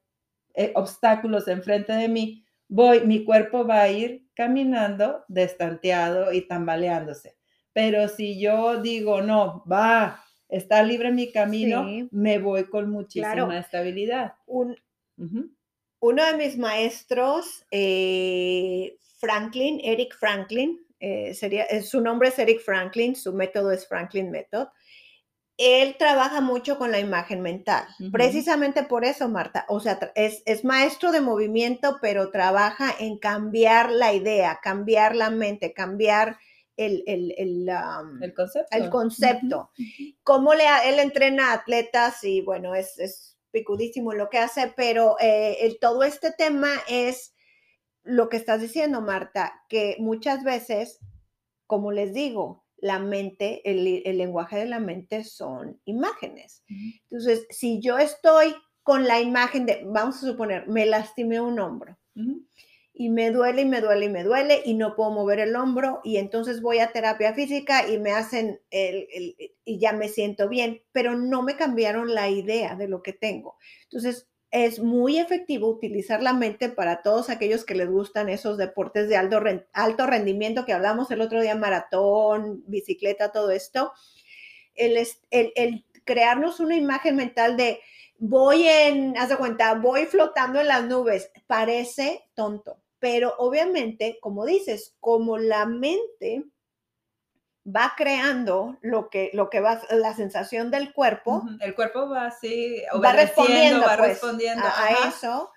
eh, 0.54 0.72
obstáculos 0.74 1.48
enfrente 1.48 1.92
de 1.92 2.08
mí, 2.08 2.44
voy, 2.68 3.00
mi 3.06 3.24
cuerpo 3.24 3.66
va 3.66 3.82
a 3.82 3.88
ir 3.90 4.26
caminando 4.34 5.24
destanteado 5.28 6.32
y 6.32 6.42
tambaleándose. 6.46 7.36
Pero 7.72 8.08
si 8.08 8.40
yo 8.40 8.80
digo, 8.82 9.22
no, 9.22 9.64
va, 9.70 10.22
está 10.48 10.82
libre 10.82 11.12
mi 11.12 11.30
camino, 11.32 11.84
Sí. 11.84 12.08
me 12.10 12.38
voy 12.38 12.64
con 12.64 12.90
muchísima 12.90 13.32
Claro. 13.32 13.52
estabilidad. 13.52 14.34
Un, 14.46 14.76
uno 16.00 16.24
de 16.24 16.34
mis 16.36 16.56
maestros, 16.58 17.64
eh, 17.70 18.96
Franklin, 19.18 19.80
Eric 19.84 20.16
Franklin, 20.16 20.80
eh, 20.98 21.34
sería, 21.34 21.64
eh, 21.64 21.82
su 21.82 22.00
nombre 22.00 22.28
es 22.28 22.38
Eric 22.38 22.60
Franklin, 22.60 23.14
su 23.14 23.32
método 23.32 23.70
es 23.72 23.86
Franklin 23.86 24.30
Method. 24.30 24.68
Él 25.62 25.96
trabaja 25.98 26.40
mucho 26.40 26.78
con 26.78 26.90
la 26.90 26.98
imagen 27.00 27.42
mental, 27.42 27.84
precisamente 28.12 28.82
por 28.82 29.04
eso, 29.04 29.28
Marta. 29.28 29.66
O 29.68 29.78
sea, 29.78 29.98
es, 30.14 30.42
es 30.46 30.64
maestro 30.64 31.12
de 31.12 31.20
movimiento, 31.20 31.98
pero 32.00 32.30
trabaja 32.30 32.94
en 32.98 33.18
cambiar 33.18 33.90
la 33.90 34.14
idea, 34.14 34.58
cambiar 34.62 35.14
la 35.14 35.28
mente, 35.28 35.74
cambiar 35.74 36.38
el, 36.78 37.02
el, 37.06 37.34
el, 37.36 37.68
um, 37.68 38.22
El 38.22 38.32
concepto. 38.32 38.74
el 38.74 38.88
concepto. 38.88 39.70
Cómo 40.22 40.54
le, 40.54 40.64
él 40.86 40.98
entrena 40.98 41.50
a 41.50 41.54
atletas 41.56 42.24
y 42.24 42.40
bueno, 42.40 42.74
es, 42.74 42.98
es 42.98 43.36
picudísimo 43.50 44.14
lo 44.14 44.30
que 44.30 44.38
hace, 44.38 44.72
pero 44.74 45.16
eh, 45.20 45.58
el- 45.60 45.78
todo 45.78 46.04
este 46.04 46.32
tema 46.32 46.70
es 46.88 47.34
lo 48.02 48.30
que 48.30 48.38
estás 48.38 48.62
diciendo, 48.62 49.02
Marta, 49.02 49.62
que 49.68 49.96
muchas 49.98 50.42
veces, 50.42 51.00
como 51.66 51.92
les 51.92 52.14
digo, 52.14 52.64
la 52.80 52.98
mente, 52.98 53.62
el, 53.70 54.02
el 54.04 54.18
lenguaje 54.18 54.58
de 54.58 54.66
la 54.66 54.80
mente 54.80 55.24
son 55.24 55.80
imágenes. 55.84 56.64
Entonces, 57.10 57.46
si 57.50 57.80
yo 57.80 57.98
estoy 57.98 58.54
con 58.82 59.06
la 59.06 59.20
imagen 59.20 59.66
de, 59.66 59.82
vamos 59.86 60.16
a 60.22 60.26
suponer, 60.26 60.66
me 60.68 60.86
lastimé 60.86 61.40
un 61.40 61.58
hombro 61.60 61.98
y 62.92 63.08
me 63.08 63.30
duele 63.30 63.62
y 63.62 63.64
me 63.66 63.80
duele 63.80 64.06
y 64.06 64.08
me 64.10 64.24
duele 64.24 64.62
y 64.64 64.74
no 64.74 64.94
puedo 64.96 65.10
mover 65.10 65.38
el 65.40 65.56
hombro 65.56 66.00
y 66.04 66.16
entonces 66.16 66.60
voy 66.60 66.80
a 66.80 66.92
terapia 66.92 67.32
física 67.34 67.88
y 67.88 67.98
me 67.98 68.12
hacen 68.12 68.60
el, 68.70 69.06
el- 69.12 69.36
y 69.64 69.78
ya 69.78 69.92
me 69.92 70.08
siento 70.08 70.48
bien, 70.48 70.82
pero 70.92 71.16
no 71.16 71.42
me 71.42 71.56
cambiaron 71.56 72.14
la 72.14 72.28
idea 72.28 72.74
de 72.74 72.88
lo 72.88 73.02
que 73.02 73.12
tengo. 73.12 73.56
Entonces 73.84 74.28
es 74.50 74.80
muy 74.80 75.18
efectivo 75.18 75.68
utilizar 75.68 76.22
la 76.22 76.32
mente 76.32 76.68
para 76.68 77.02
todos 77.02 77.30
aquellos 77.30 77.64
que 77.64 77.74
les 77.74 77.88
gustan 77.90 78.28
esos 78.28 78.58
deportes 78.58 79.08
de 79.08 79.16
alto, 79.16 79.40
alto 79.72 80.06
rendimiento 80.06 80.64
que 80.64 80.72
hablamos 80.72 81.10
el 81.10 81.20
otro 81.20 81.40
día, 81.40 81.54
maratón, 81.54 82.64
bicicleta, 82.66 83.32
todo 83.32 83.50
esto. 83.50 83.92
El, 84.74 84.96
el- 85.30 85.52
el 85.56 85.84
crearnos 86.04 86.60
una 86.60 86.76
imagen 86.76 87.16
mental 87.16 87.56
de 87.56 87.80
voy 88.18 88.66
en, 88.66 89.16
haz 89.18 89.28
de 89.30 89.36
cuenta, 89.36 89.74
voy 89.74 90.06
flotando 90.06 90.60
en 90.60 90.68
las 90.68 90.84
nubes, 90.84 91.30
parece 91.46 92.24
tonto, 92.34 92.78
pero 92.98 93.34
obviamente, 93.38 94.18
como 94.20 94.44
dices, 94.44 94.94
como 95.00 95.38
la 95.38 95.66
mente 95.66 96.44
va 97.74 97.92
creando 97.96 98.78
lo 98.80 99.10
que, 99.10 99.30
lo 99.32 99.50
que 99.50 99.60
va, 99.60 99.80
la 99.90 100.14
sensación 100.14 100.70
del 100.70 100.92
cuerpo. 100.92 101.42
El 101.60 101.74
cuerpo 101.74 102.08
va 102.08 102.26
así, 102.26 102.82
va 103.02 103.12
respondiendo, 103.12 103.86
va 103.86 103.96
pues, 103.96 104.10
respondiendo. 104.10 104.64
a, 104.64 105.08
eso, 105.08 105.50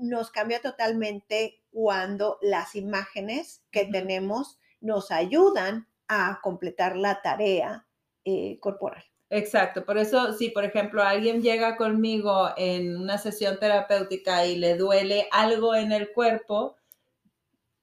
nos 0.00 0.30
cambia 0.30 0.60
totalmente 0.60 1.60
cuando 1.70 2.38
las 2.42 2.74
imágenes 2.74 3.62
que 3.70 3.86
tenemos 3.86 4.58
nos 4.80 5.10
ayudan 5.10 5.88
a 6.08 6.40
completar 6.42 6.96
la 6.96 7.20
tarea 7.22 7.86
eh, 8.24 8.58
corporal. 8.60 9.04
Exacto, 9.28 9.84
por 9.84 9.98
eso 9.98 10.32
si 10.34 10.50
por 10.50 10.64
ejemplo 10.64 11.02
alguien 11.02 11.42
llega 11.42 11.76
conmigo 11.76 12.50
en 12.56 12.96
una 12.96 13.18
sesión 13.18 13.58
terapéutica 13.58 14.46
y 14.46 14.56
le 14.56 14.76
duele 14.76 15.26
algo 15.32 15.74
en 15.74 15.90
el 15.90 16.12
cuerpo, 16.12 16.76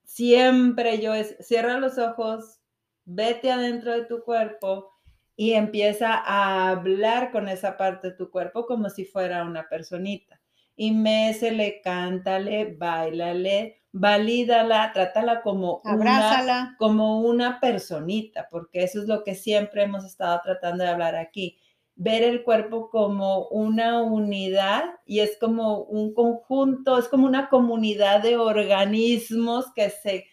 siempre 0.06 1.00
yo 1.00 1.14
es, 1.14 1.36
cierra 1.42 1.78
los 1.80 1.98
ojos, 1.98 2.60
vete 3.06 3.52
adentro 3.52 3.92
de 3.92 4.06
tu 4.06 4.24
cuerpo 4.24 4.94
y 5.36 5.54
empieza 5.54 6.14
a 6.14 6.70
hablar 6.70 7.32
con 7.32 7.50
esa 7.50 7.78
parte 7.78 8.12
de 8.12 8.16
tu 8.16 8.30
cuerpo 8.30 8.66
como 8.66 8.90
si 8.90 9.06
fuera 9.06 9.44
una 9.44 9.68
personita. 9.68 10.40
Y 10.76 10.92
mésele, 10.92 11.82
cántale, 11.84 12.76
bailale, 12.78 13.84
valídala, 13.92 14.92
trátala 14.92 15.42
como 15.42 15.82
Abrázala. 15.86 16.76
como 16.80 17.22
una 17.22 17.60
personita, 17.60 18.48
porque 18.50 18.84
eso 18.84 19.00
es 19.02 19.08
lo 19.08 19.24
que 19.24 19.36
siempre 19.36 19.84
hemos 19.84 20.04
estado 20.04 20.42
tratando 20.44 20.84
de 20.84 20.90
hablar 20.90 21.16
aquí. 21.16 21.60
Ver 21.96 22.24
el 22.24 22.44
cuerpo 22.44 22.90
como 22.90 23.48
una 23.50 24.02
unidad 24.02 24.84
y 25.06 25.20
es 25.20 25.38
como 25.40 25.84
un 25.84 26.16
conjunto, 26.16 26.98
es 26.98 27.08
como 27.08 27.28
una 27.28 27.50
comunidad 27.50 28.24
de 28.24 28.38
organismos 28.38 29.72
que 29.76 29.92
se 29.92 30.26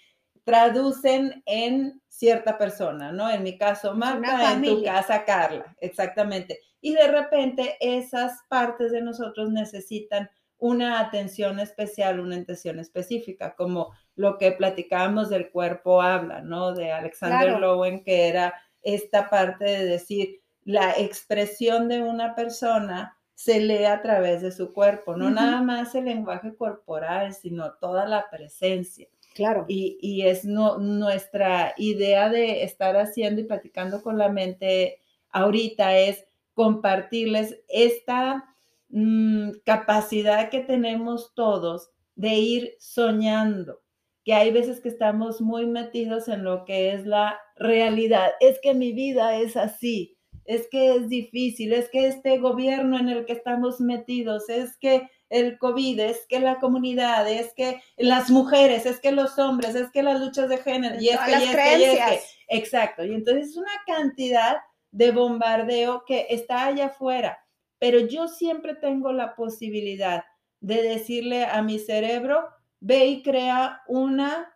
traducen 0.51 1.45
en 1.47 2.03
cierta 2.09 2.59
persona, 2.59 3.13
¿no? 3.13 3.31
En 3.31 3.45
mi 3.45 3.57
caso, 3.57 3.95
Marta, 3.95 4.53
en 4.53 4.65
tu 4.65 4.83
casa, 4.83 5.25
Carla, 5.25 5.77
exactamente. 5.81 6.59
Y 6.81 6.93
de 6.93 7.07
repente 7.07 7.77
esas 7.79 8.41
partes 8.49 8.91
de 8.91 9.01
nosotros 9.01 9.53
necesitan 9.53 10.29
una 10.59 10.99
atención 10.99 11.61
especial, 11.61 12.19
una 12.19 12.35
atención 12.35 12.81
específica, 12.81 13.55
como 13.55 13.93
lo 14.17 14.39
que 14.39 14.51
platicábamos 14.51 15.31
del 15.31 15.51
cuerpo 15.51 16.03
habla, 16.03 16.41
¿no? 16.41 16.75
De 16.75 16.91
Alexander 16.91 17.61
Lowen, 17.61 18.03
que 18.03 18.27
era 18.27 18.53
esta 18.83 19.31
parte 19.31 19.65
de 19.67 19.85
decir, 19.85 20.41
la 20.65 20.95
expresión 20.99 21.87
de 21.87 22.03
una 22.03 22.35
persona 22.35 23.17
se 23.37 23.61
lee 23.61 23.85
a 23.85 24.03
través 24.03 24.43
de 24.43 24.51
su 24.51 24.73
cuerpo, 24.73 25.17
no 25.17 25.31
nada 25.31 25.63
más 25.63 25.95
el 25.95 26.07
lenguaje 26.07 26.57
corporal, 26.57 27.35
sino 27.35 27.75
toda 27.75 28.05
la 28.05 28.29
presencia. 28.29 29.07
Claro. 29.41 29.65
Y, 29.69 30.21
es 30.27 30.45
nuestra 30.45 31.73
idea 31.79 32.29
de 32.29 32.63
estar 32.63 32.95
haciendo 32.99 33.41
y 33.41 33.45
platicando 33.45 34.03
con 34.03 34.19
la 34.19 34.29
mente 34.29 35.01
ahorita 35.31 35.97
es 35.97 36.27
compartirles 36.53 37.59
esta 37.67 38.55
mm, 38.91 39.53
capacidad 39.65 40.51
que 40.51 40.61
tenemos 40.61 41.33
todos 41.35 41.89
de 42.17 42.35
ir 42.35 42.75
soñando, 42.81 43.81
que 44.27 44.35
hay 44.35 44.51
veces 44.51 44.83
que 44.83 44.91
estamos 44.91 45.41
muy 45.41 45.65
metidos 45.65 46.29
en 46.29 46.45
lo 46.45 46.67
que 46.67 46.93
es 46.93 47.07
la 47.07 47.41
realidad. 47.57 48.33
Es 48.41 48.59
que 48.63 48.75
mi 48.75 48.93
vida 48.93 49.39
es 49.39 49.57
así, 49.57 50.19
es 50.45 50.69
que 50.71 50.97
es 50.97 51.09
difícil, 51.09 51.73
es 51.73 51.89
que 51.89 52.09
este 52.09 52.37
gobierno 52.37 52.99
en 52.99 53.09
el 53.09 53.25
que 53.25 53.33
estamos 53.33 53.81
metidos, 53.81 54.51
es 54.51 54.77
que 54.77 55.09
el 55.31 55.59
COVID, 55.59 56.01
es 56.01 56.27
que 56.29 56.41
la 56.41 56.59
comunidad, 56.59 57.29
es 57.31 57.55
que 57.55 57.83
las 57.97 58.31
mujeres, 58.31 58.85
es 58.85 59.01
que 59.01 59.13
los 59.13 59.39
hombres, 59.39 59.77
es 59.77 59.91
que 59.91 60.03
las 60.03 60.21
luchas 60.21 60.49
de 60.49 60.59
género, 60.59 60.97
y 61.01 61.09
es 61.09 61.21
que, 61.21 61.31
y 61.31 61.35
es 61.35 61.57
que, 61.57 61.79
y 61.79 61.85
es 61.85 61.99
que. 61.99 62.21
Exacto. 62.49 63.05
Y 63.05 63.15
entonces 63.15 63.51
es 63.51 63.57
una 63.57 63.73
cantidad 63.87 64.57
de 64.91 65.13
bombardeo 65.13 66.05
que 66.05 66.27
está 66.31 66.67
allá 66.67 66.87
afuera. 66.87 67.39
Pero 67.79 68.01
yo 68.01 68.29
siempre 68.29 68.75
tengo 68.75 69.13
la 69.13 69.37
posibilidad 69.37 70.25
de 70.61 70.83
decirle 70.83 71.45
a 71.45 71.63
mi 71.63 71.79
cerebro, 71.79 72.49
ve 72.81 73.07
y 73.07 73.23
crea 73.23 73.83
una 73.87 74.53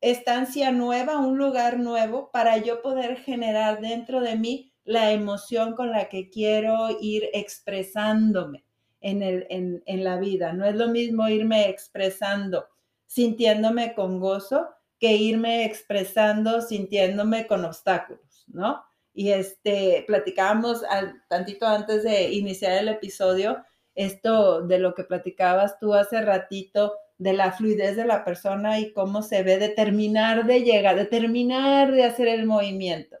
estancia 0.00 0.72
nueva, 0.72 1.18
un 1.18 1.38
lugar 1.38 1.78
nuevo 1.78 2.30
para 2.32 2.58
yo 2.58 2.82
poder 2.82 3.16
generar 3.16 3.80
dentro 3.80 4.20
de 4.20 4.36
mí 4.36 4.74
la 4.82 5.12
emoción 5.12 5.74
con 5.74 5.92
la 5.92 6.08
que 6.08 6.28
quiero 6.28 6.88
ir 7.00 7.30
expresándome 7.32 8.63
en, 9.04 10.04
la 10.04 10.16
vida. 10.16 10.52
No 10.52 10.64
es 10.64 10.74
lo 10.74 10.88
mismo 10.88 11.28
irme 11.28 11.68
expresando 11.68 12.66
sintiéndome 13.06 13.94
con 13.94 14.18
gozo 14.18 14.68
que 14.98 15.12
irme 15.12 15.64
expresando 15.64 16.60
sintiéndome 16.60 17.46
con 17.46 17.64
obstáculos, 17.64 18.44
¿no? 18.48 18.82
Y 19.12 19.30
este, 19.30 20.04
platicábamos 20.06 20.82
al, 20.84 21.22
tantito 21.28 21.66
antes 21.66 22.02
de 22.02 22.32
iniciar 22.32 22.72
el 22.72 22.88
episodio, 22.88 23.62
esto 23.94 24.62
de 24.62 24.78
lo 24.78 24.94
que 24.94 25.04
platicabas 25.04 25.78
tú 25.78 25.94
hace 25.94 26.20
ratito, 26.20 26.94
de 27.18 27.32
la 27.32 27.52
fluidez 27.52 27.94
de 27.96 28.06
la 28.06 28.24
persona 28.24 28.80
y 28.80 28.92
cómo 28.92 29.22
se 29.22 29.44
ve 29.44 29.58
determinar 29.58 30.46
de 30.46 30.62
llegar, 30.62 30.96
determinar 30.96 31.92
de 31.92 32.04
hacer 32.04 32.26
el 32.26 32.44
movimiento. 32.44 33.16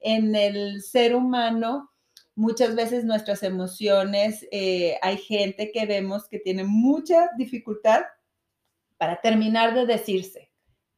En 0.00 0.34
el 0.34 0.82
ser 0.82 1.14
humano, 1.14 1.87
muchas 2.38 2.76
veces 2.76 3.04
nuestras 3.04 3.42
emociones, 3.42 4.46
eh, 4.52 4.96
hay 5.02 5.18
gente 5.18 5.72
que 5.72 5.86
vemos 5.86 6.28
que 6.28 6.38
tiene 6.38 6.62
mucha 6.62 7.30
dificultad 7.36 8.02
para 8.96 9.20
terminar 9.20 9.74
de 9.74 9.86
decirse, 9.86 10.48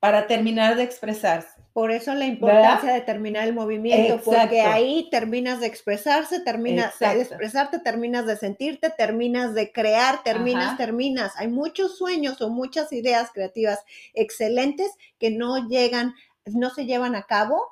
para 0.01 0.27
terminar 0.27 0.77
de 0.77 0.83
expresarse. 0.83 1.49
Por 1.73 1.93
eso 1.93 2.15
la 2.15 2.27
importancia 2.27 2.93
de 2.93 3.01
terminar 3.01 3.49
el 3.49 3.55
movimiento, 3.55 4.21
porque 4.23 4.61
ahí 4.61 5.09
terminas 5.11 5.61
de 5.61 5.67
expresarse, 5.67 6.41
terminas 6.41 6.99
de 6.99 7.23
expresarte, 7.23 7.79
terminas 7.79 8.27
de 8.27 8.37
sentirte, 8.37 8.91
terminas 8.91 9.55
de 9.55 9.73
crear, 9.73 10.23
terminas, 10.23 10.77
terminas. 10.77 11.33
Hay 11.37 11.49
muchos 11.49 11.97
sueños 11.97 12.43
o 12.43 12.51
muchas 12.51 12.93
ideas 12.93 13.31
creativas 13.33 13.79
excelentes 14.13 14.93
que 15.19 15.31
no 15.31 15.69
llegan, 15.69 16.15
no 16.45 16.69
se 16.69 16.85
llevan 16.85 17.15
a 17.15 17.23
cabo 17.23 17.63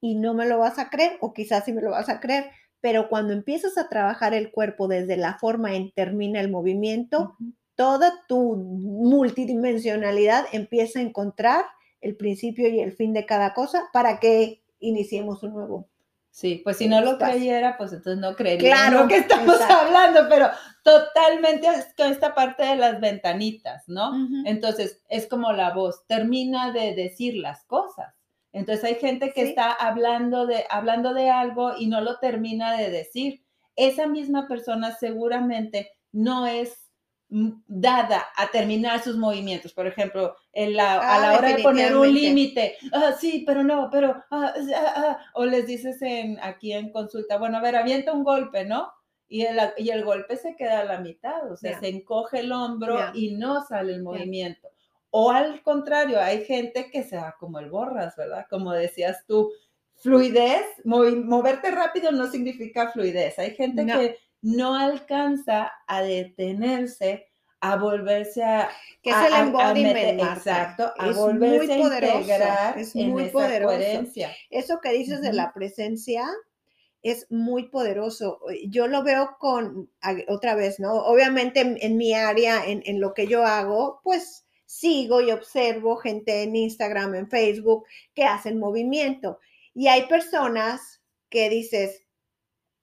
y 0.00 0.16
no 0.16 0.34
me 0.34 0.46
lo 0.46 0.58
vas 0.58 0.80
a 0.80 0.90
creer, 0.90 1.18
o 1.20 1.32
quizás 1.32 1.64
sí 1.64 1.72
me 1.72 1.82
lo 1.82 1.90
vas 1.90 2.08
a 2.08 2.18
creer, 2.18 2.50
pero 2.82 3.08
cuando 3.08 3.32
empiezas 3.32 3.78
a 3.78 3.88
trabajar 3.88 4.34
el 4.34 4.50
cuerpo 4.50 4.88
desde 4.88 5.16
la 5.16 5.38
forma 5.38 5.74
en 5.74 5.92
termina 5.92 6.40
el 6.40 6.50
movimiento, 6.50 7.36
toda 7.76 8.12
tu 8.28 8.56
multidimensionalidad 8.56 10.44
empieza 10.52 10.98
a 10.98 11.02
encontrar 11.02 11.64
el 12.00 12.16
principio 12.16 12.68
y 12.68 12.80
el 12.80 12.92
fin 12.92 13.14
de 13.14 13.24
cada 13.24 13.54
cosa 13.54 13.84
para 13.92 14.18
que 14.18 14.62
iniciemos 14.80 15.44
un 15.44 15.54
nuevo. 15.54 15.88
Sí, 16.32 16.60
pues 16.64 16.78
si 16.78 16.88
no 16.88 17.02
lo 17.02 17.18
creyera, 17.18 17.76
pues 17.76 17.92
entonces 17.92 18.18
no 18.18 18.34
creería 18.34 18.74
claro, 18.74 19.02
lo 19.02 19.08
que 19.08 19.18
estamos 19.18 19.60
hablando, 19.60 20.28
pero 20.28 20.48
totalmente 20.82 21.68
es 21.68 21.94
con 21.94 22.10
esta 22.10 22.34
parte 22.34 22.64
de 22.64 22.76
las 22.76 23.00
ventanitas, 23.00 23.84
¿no? 23.86 24.12
Entonces 24.44 25.02
es 25.08 25.28
como 25.28 25.52
la 25.52 25.72
voz, 25.72 26.04
termina 26.08 26.72
de 26.72 26.94
decir 26.94 27.34
las 27.36 27.64
cosas. 27.64 28.14
Entonces 28.52 28.84
hay 28.84 28.94
gente 28.96 29.32
que 29.32 29.42
está 29.42 29.72
hablando 29.72 30.46
de, 30.46 30.64
hablando 30.68 31.14
de 31.14 31.30
algo 31.30 31.72
y 31.78 31.86
no 31.86 32.00
lo 32.00 32.18
termina 32.18 32.76
de 32.76 32.90
decir. 32.90 33.42
Esa 33.76 34.06
misma 34.06 34.46
persona 34.46 34.92
seguramente 34.92 35.90
no 36.12 36.46
es 36.46 36.82
dada 37.66 38.26
a 38.36 38.48
terminar 38.48 39.02
sus 39.02 39.16
movimientos. 39.16 39.72
Por 39.72 39.86
ejemplo, 39.86 40.36
en 40.52 40.76
la, 40.76 40.94
a 40.94 41.18
la 41.18 41.30
ah, 41.30 41.38
hora 41.38 41.56
de 41.56 41.62
poner 41.62 41.96
un 41.96 42.12
límite, 42.12 42.76
ah, 42.92 43.12
sí, 43.18 43.44
pero 43.46 43.64
no, 43.64 43.88
pero, 43.90 44.22
ah, 44.30 44.52
ah, 44.76 45.18
o 45.34 45.46
les 45.46 45.66
dices 45.66 46.00
en, 46.02 46.38
aquí 46.42 46.72
en 46.72 46.92
consulta, 46.92 47.38
bueno, 47.38 47.56
a 47.56 47.62
ver, 47.62 47.76
avienta 47.76 48.12
un 48.12 48.22
golpe, 48.22 48.66
¿no? 48.66 48.92
Y 49.28 49.46
el, 49.46 49.58
y 49.78 49.88
el 49.88 50.04
golpe 50.04 50.36
se 50.36 50.56
queda 50.56 50.80
a 50.80 50.84
la 50.84 51.00
mitad, 51.00 51.50
o 51.50 51.56
sea, 51.56 51.80
se 51.80 51.88
encoge 51.88 52.40
el 52.40 52.52
hombro 52.52 52.98
y 53.14 53.32
no 53.32 53.64
sale 53.64 53.94
el 53.94 54.02
movimiento. 54.02 54.68
O 55.14 55.30
al 55.30 55.62
contrario, 55.62 56.18
hay 56.18 56.42
gente 56.46 56.90
que 56.90 57.02
se 57.02 57.18
va 57.18 57.36
como 57.38 57.58
el 57.58 57.68
borras, 57.68 58.16
¿verdad? 58.16 58.46
Como 58.48 58.72
decías 58.72 59.26
tú, 59.26 59.52
fluidez, 59.96 60.64
moverte 60.84 61.70
rápido 61.70 62.10
no 62.12 62.30
significa 62.30 62.90
fluidez. 62.90 63.38
Hay 63.38 63.54
gente 63.54 63.84
que 63.84 64.16
no 64.40 64.74
alcanza 64.74 65.70
a 65.86 66.00
detenerse, 66.00 67.26
a 67.60 67.76
volverse 67.76 68.42
a... 68.42 68.70
Que 69.02 69.10
es 69.10 69.16
el 69.16 69.34
embodiment, 69.34 70.18
Exacto, 70.18 70.90
a 70.98 71.12
volverse 71.12 71.74
a 71.74 71.78
integrar 71.78 72.78
es 72.78 72.96
muy 72.96 73.24
en 73.24 73.32
poderoso. 73.32 73.76
coherencia. 73.76 74.34
Eso 74.48 74.80
que 74.80 74.92
dices 74.92 75.20
de 75.20 75.34
la 75.34 75.52
presencia 75.52 76.26
es 77.02 77.26
muy 77.30 77.68
poderoso. 77.68 78.40
Yo 78.66 78.86
lo 78.86 79.02
veo 79.02 79.36
con, 79.38 79.90
otra 80.28 80.54
vez, 80.54 80.80
¿no? 80.80 80.94
Obviamente 80.94 81.60
en, 81.60 81.96
mi 81.98 82.14
área, 82.14 82.64
en, 82.64 82.82
en 82.86 82.98
lo 82.98 83.12
que 83.12 83.26
yo 83.26 83.44
hago, 83.44 84.00
pues 84.02 84.46
sigo 84.72 85.20
y 85.20 85.30
observo 85.30 85.96
gente 85.96 86.42
en 86.42 86.56
Instagram, 86.56 87.14
en 87.14 87.28
Facebook, 87.28 87.84
que 88.14 88.24
hacen 88.24 88.58
movimiento. 88.58 89.38
Y 89.74 89.88
hay 89.88 90.06
personas 90.06 91.02
que 91.28 91.50
dices, 91.50 92.02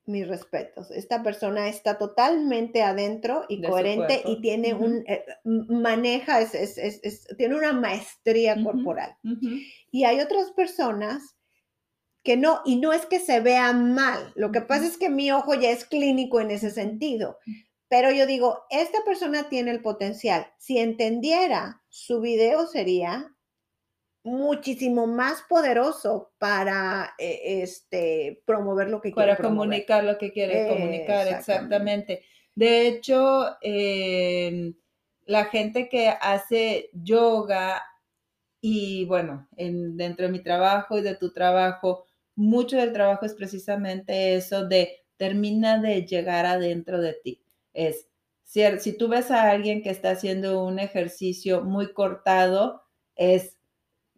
mis 0.05 0.27
respetos. 0.27 0.91
Esta 0.91 1.23
persona 1.23 1.67
está 1.67 1.97
totalmente 1.97 2.81
adentro 2.81 3.45
y 3.47 3.61
coherente 3.61 4.23
y 4.25 4.41
tiene 4.41 4.73
un, 4.73 5.03
eh, 5.07 5.23
maneja, 5.43 6.41
es, 6.41 7.27
tiene 7.37 7.55
una 7.55 7.73
maestría 7.73 8.61
corporal. 8.63 9.15
Y 9.91 10.03
hay 10.03 10.19
otras 10.19 10.51
personas 10.51 11.35
que 12.23 12.37
no, 12.37 12.61
y 12.65 12.77
no 12.77 12.91
es 12.91 13.05
que 13.05 13.19
se 13.19 13.39
vea 13.39 13.71
mal, 13.71 14.33
lo 14.35 14.51
que 14.51 14.61
pasa 14.61 14.85
es 14.85 14.97
que 14.97 15.09
mi 15.09 15.31
ojo 15.31 15.53
ya 15.53 15.69
es 15.69 15.85
clínico 15.85 16.41
en 16.41 16.51
ese 16.51 16.69
sentido. 16.71 17.37
Pero 17.89 18.11
yo 18.11 18.27
digo, 18.27 18.65
esta 18.69 18.99
persona 19.03 19.49
tiene 19.49 19.71
el 19.71 19.81
potencial. 19.81 20.47
Si 20.57 20.77
entendiera, 20.77 21.81
su 21.89 22.21
video 22.21 22.67
sería 22.67 23.35
muchísimo 24.23 25.07
más 25.07 25.41
poderoso 25.49 26.31
para 26.37 27.15
eh, 27.17 27.61
este, 27.63 28.43
promover 28.45 28.89
lo 28.89 29.01
que 29.01 29.11
quiere. 29.11 29.35
Para 29.35 29.49
comunicar 29.49 30.03
lo 30.03 30.17
que 30.17 30.31
quiere 30.31 30.67
comunicar, 30.67 31.27
exactamente. 31.27 32.23
De 32.53 32.87
hecho, 32.87 33.57
em, 33.61 34.75
la 35.25 35.45
gente 35.45 35.89
que 35.89 36.09
hace 36.09 36.89
yoga 36.93 37.81
y 38.61 39.05
bueno, 39.05 39.47
en, 39.55 39.95
dentro 39.97 40.25
de 40.25 40.31
mi 40.31 40.43
trabajo 40.43 40.97
y 40.97 41.01
de 41.01 41.15
tu 41.15 41.31
trabajo, 41.31 42.05
mucho 42.35 42.77
del 42.77 42.93
trabajo 42.93 43.25
es 43.25 43.33
precisamente 43.33 44.35
eso 44.35 44.67
de 44.67 45.05
termina 45.17 45.81
de 45.81 46.05
llegar 46.05 46.45
adentro 46.45 47.01
de 47.01 47.13
ti. 47.13 47.43
Es 47.79 48.09
Si, 48.43 48.61
si 48.79 48.97
tú 48.97 49.07
ves 49.07 49.31
a 49.31 49.49
alguien 49.49 49.81
que 49.81 49.89
está 49.89 50.11
haciendo 50.11 50.65
un 50.65 50.79
ejercicio 50.79 51.61
muy 51.61 51.93
cortado, 51.93 52.83
es, 53.15 53.57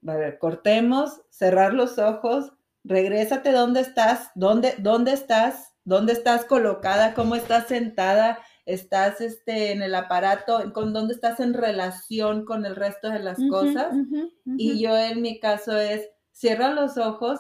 a 0.07 0.15
ver, 0.15 0.39
cortemos, 0.39 1.21
cerrar 1.29 1.73
los 1.73 1.99
ojos, 1.99 2.53
regrésate 2.83 3.51
dónde 3.51 3.81
estás, 3.81 4.31
dónde, 4.33 4.75
dónde 4.79 5.11
estás, 5.13 5.73
dónde 5.83 6.13
estás 6.13 6.45
colocada, 6.45 7.13
cómo 7.13 7.35
estás 7.35 7.67
sentada, 7.67 8.39
estás 8.65 9.21
este, 9.21 9.71
en 9.73 9.83
el 9.83 9.93
aparato, 9.93 10.73
con 10.73 10.93
dónde 10.93 11.13
estás 11.13 11.39
en 11.39 11.53
relación 11.53 12.45
con 12.45 12.65
el 12.65 12.75
resto 12.75 13.09
de 13.09 13.19
las 13.19 13.37
cosas. 13.49 13.93
Y 14.57 14.81
yo 14.81 14.97
en 14.97 15.21
mi 15.21 15.39
caso 15.39 15.77
es, 15.77 16.07
cierra 16.31 16.71
los 16.71 16.97
ojos, 16.97 17.39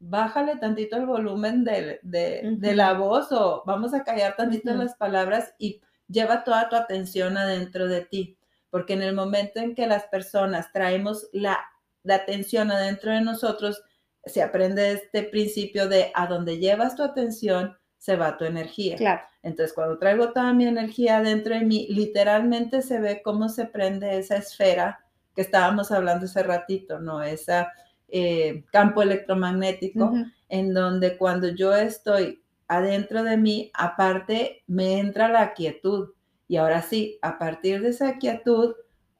bájale 0.00 0.56
tantito 0.56 0.96
el 0.96 1.06
volumen 1.06 1.62
de, 1.62 2.00
de, 2.02 2.74
la 2.74 2.94
voz 2.94 3.30
o 3.32 3.62
vamos 3.66 3.94
a 3.94 4.02
callar 4.02 4.34
tantito 4.34 4.74
las 4.74 4.96
palabras 4.96 5.54
y 5.58 5.80
lleva 6.08 6.42
toda 6.42 6.68
tu 6.68 6.74
atención 6.74 7.36
adentro 7.36 7.86
de 7.86 8.00
ti. 8.00 8.36
Porque 8.70 8.94
en 8.94 9.02
el 9.02 9.14
momento 9.14 9.60
en 9.60 9.74
que 9.74 9.86
las 9.86 10.04
personas 10.04 10.72
traemos 10.72 11.28
la, 11.32 11.58
la 12.02 12.16
atención 12.16 12.70
adentro 12.70 13.12
de 13.12 13.20
nosotros, 13.20 13.82
se 14.24 14.42
aprende 14.42 14.92
este 14.92 15.22
principio 15.24 15.88
de 15.88 16.10
a 16.14 16.26
donde 16.26 16.58
llevas 16.58 16.96
tu 16.96 17.02
atención, 17.02 17.76
se 17.98 18.16
va 18.16 18.38
tu 18.38 18.44
energía. 18.44 18.96
Claro. 18.96 19.22
Entonces, 19.42 19.74
cuando 19.74 19.98
traigo 19.98 20.32
toda 20.32 20.52
mi 20.54 20.66
energía 20.66 21.20
dentro 21.20 21.54
de 21.54 21.62
mí, 21.62 21.86
literalmente 21.90 22.80
se 22.80 23.00
ve 23.00 23.22
cómo 23.22 23.48
se 23.48 23.66
prende 23.66 24.18
esa 24.18 24.36
esfera 24.36 25.04
que 25.34 25.42
estábamos 25.42 25.90
hablando 25.90 26.26
hace 26.26 26.42
ratito, 26.42 26.98
¿no? 27.00 27.22
Ese 27.22 27.66
eh, 28.12 28.64
campo 28.72 29.02
electromagnético, 29.02 30.12
en 30.48 30.74
donde 30.74 31.16
cuando 31.16 31.48
yo 31.48 31.74
estoy 31.74 32.42
adentro 32.68 33.24
de 33.24 33.36
mí, 33.36 33.70
aparte 33.74 34.62
me 34.66 34.98
entra 34.98 35.28
la 35.28 35.54
quietud. 35.54 36.10
Y 36.48 36.56
ahora 36.56 36.82
sí, 36.82 37.18
a 37.22 37.38
partir 37.38 37.80
de 37.82 37.90
esa 37.90 38.18
quietud, 38.18 38.74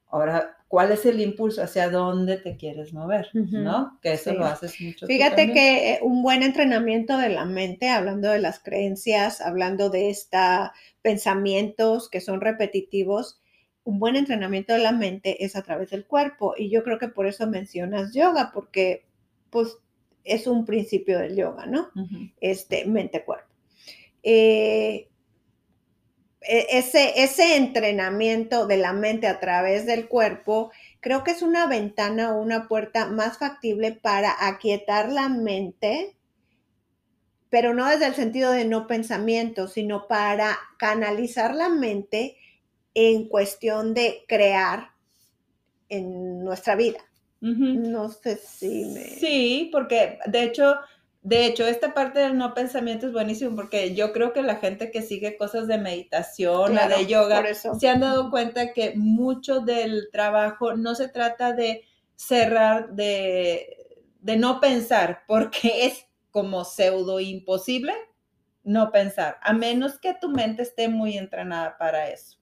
ahora 0.09 0.57
cuál 0.70 0.92
es 0.92 1.05
el 1.05 1.20
impulso, 1.20 1.64
hacia 1.64 1.90
dónde 1.90 2.37
te 2.37 2.57
quieres 2.57 2.92
mover, 2.92 3.29
¿no? 3.35 3.98
Que 4.00 4.12
eso 4.12 4.33
lo 4.35 4.46
haces 4.46 4.81
mucho. 4.81 5.09
Fíjate 5.09 5.53
que 5.53 5.94
eh, 5.94 5.98
un 6.00 6.22
buen 6.22 6.44
entrenamiento 6.44 7.18
de 7.18 7.29
la 7.29 7.44
mente, 7.44 7.88
hablando 7.88 8.31
de 8.31 8.38
las 8.38 8.61
creencias, 8.61 9.40
hablando 9.40 9.90
de 9.90 10.11
estos 10.11 10.70
pensamientos 11.03 12.09
que 12.09 12.20
son 12.20 12.40
repetitivos, 12.40 13.39
un 13.90 13.98
buen 13.98 14.14
entrenamiento 14.14 14.72
de 14.72 14.79
la 14.79 14.92
mente 14.92 15.44
es 15.44 15.57
a 15.57 15.62
través 15.62 15.90
del 15.90 16.07
cuerpo. 16.07 16.55
Y 16.57 16.70
yo 16.70 16.85
creo 16.85 16.98
que 16.98 17.09
por 17.09 17.26
eso 17.26 17.46
mencionas 17.46 18.14
yoga, 18.14 18.53
porque 18.55 19.05
pues 19.50 19.76
es 20.24 20.46
un 20.46 20.64
principio 20.64 21.18
del 21.18 21.37
yoga, 21.37 21.66
¿no? 21.66 21.90
Este, 22.40 22.85
mente-cuerpo. 22.87 23.53
Eh, 24.22 25.09
e, 26.40 26.66
ese, 26.70 27.22
ese 27.22 27.57
entrenamiento 27.57 28.66
de 28.66 28.76
la 28.76 28.92
mente 28.92 29.26
a 29.26 29.40
través 29.40 29.87
del 29.87 30.07
cuerpo, 30.07 30.70
creo 31.00 31.24
que 31.24 31.33
es 31.33 31.42
una 31.42 31.66
ventana 31.66 32.33
o 32.33 32.40
una 32.40 32.68
puerta 32.68 33.07
más 33.07 33.38
factible 33.38 33.92
para 33.92 34.46
aquietar 34.46 35.11
la 35.11 35.29
mente, 35.29 36.16
pero 37.48 37.74
no 37.74 37.88
desde 37.88 38.07
el 38.07 38.14
sentido 38.14 38.53
de 38.53 38.64
no 38.64 38.87
pensamiento, 38.87 39.66
sino 39.66 40.07
para 40.07 40.57
canalizar 40.79 41.57
la 41.57 41.68
mente 41.68 42.37
en 42.94 43.29
cuestión 43.29 43.94
de 43.94 44.24
crear 44.26 44.90
en 45.88 46.44
nuestra 46.44 46.76
vida. 46.76 46.98
No 47.40 48.11
sé 48.11 48.37
si 48.37 48.85
me... 48.87 49.05
Sí, 49.05 49.70
porque 49.72 50.18
de 50.26 50.42
hecho 50.42 50.74
de 51.22 51.44
hecho, 51.44 51.66
esta 51.66 51.92
parte 51.92 52.20
del 52.20 52.38
no 52.38 52.55
pensamiento 52.55 53.07
es 53.07 53.12
buenísimo 53.12 53.55
porque 53.55 53.94
yo 53.94 54.12
creo 54.12 54.33
que 54.33 54.42
la 54.42 54.57
gente 54.57 54.90
que 54.90 55.03
sigue 55.03 55.37
cosas 55.37 55.66
de 55.66 55.76
meditación 55.76 56.79
o 56.79 56.88
de 56.88 57.07
yoga 57.07 57.44
se 57.55 57.88
han 57.88 58.00
dado 58.00 58.31
cuenta 58.31 58.72
que 58.72 58.94
mucho 58.96 59.61
del 59.61 60.09
trabajo 60.12 60.76
no 60.76 60.94
se 60.94 61.09
trata 61.09 61.53
de 61.53 61.85
cerrar, 62.16 62.94
de, 62.94 63.98
de 64.20 64.37
no 64.37 64.61
pensar, 64.61 65.24
porque 65.26 65.85
es 65.87 66.07
como 66.31 66.64
pseudo 66.64 67.20
imposible 67.20 67.92
no 68.62 68.90
pensar, 68.90 69.38
a 69.42 69.53
menos 69.53 69.98
que 69.98 70.14
tu 70.14 70.31
mente 70.31 70.62
esté 70.62 70.88
muy 70.88 71.18
entrenada 71.18 71.76
para 71.76 72.09
eso. 72.09 72.38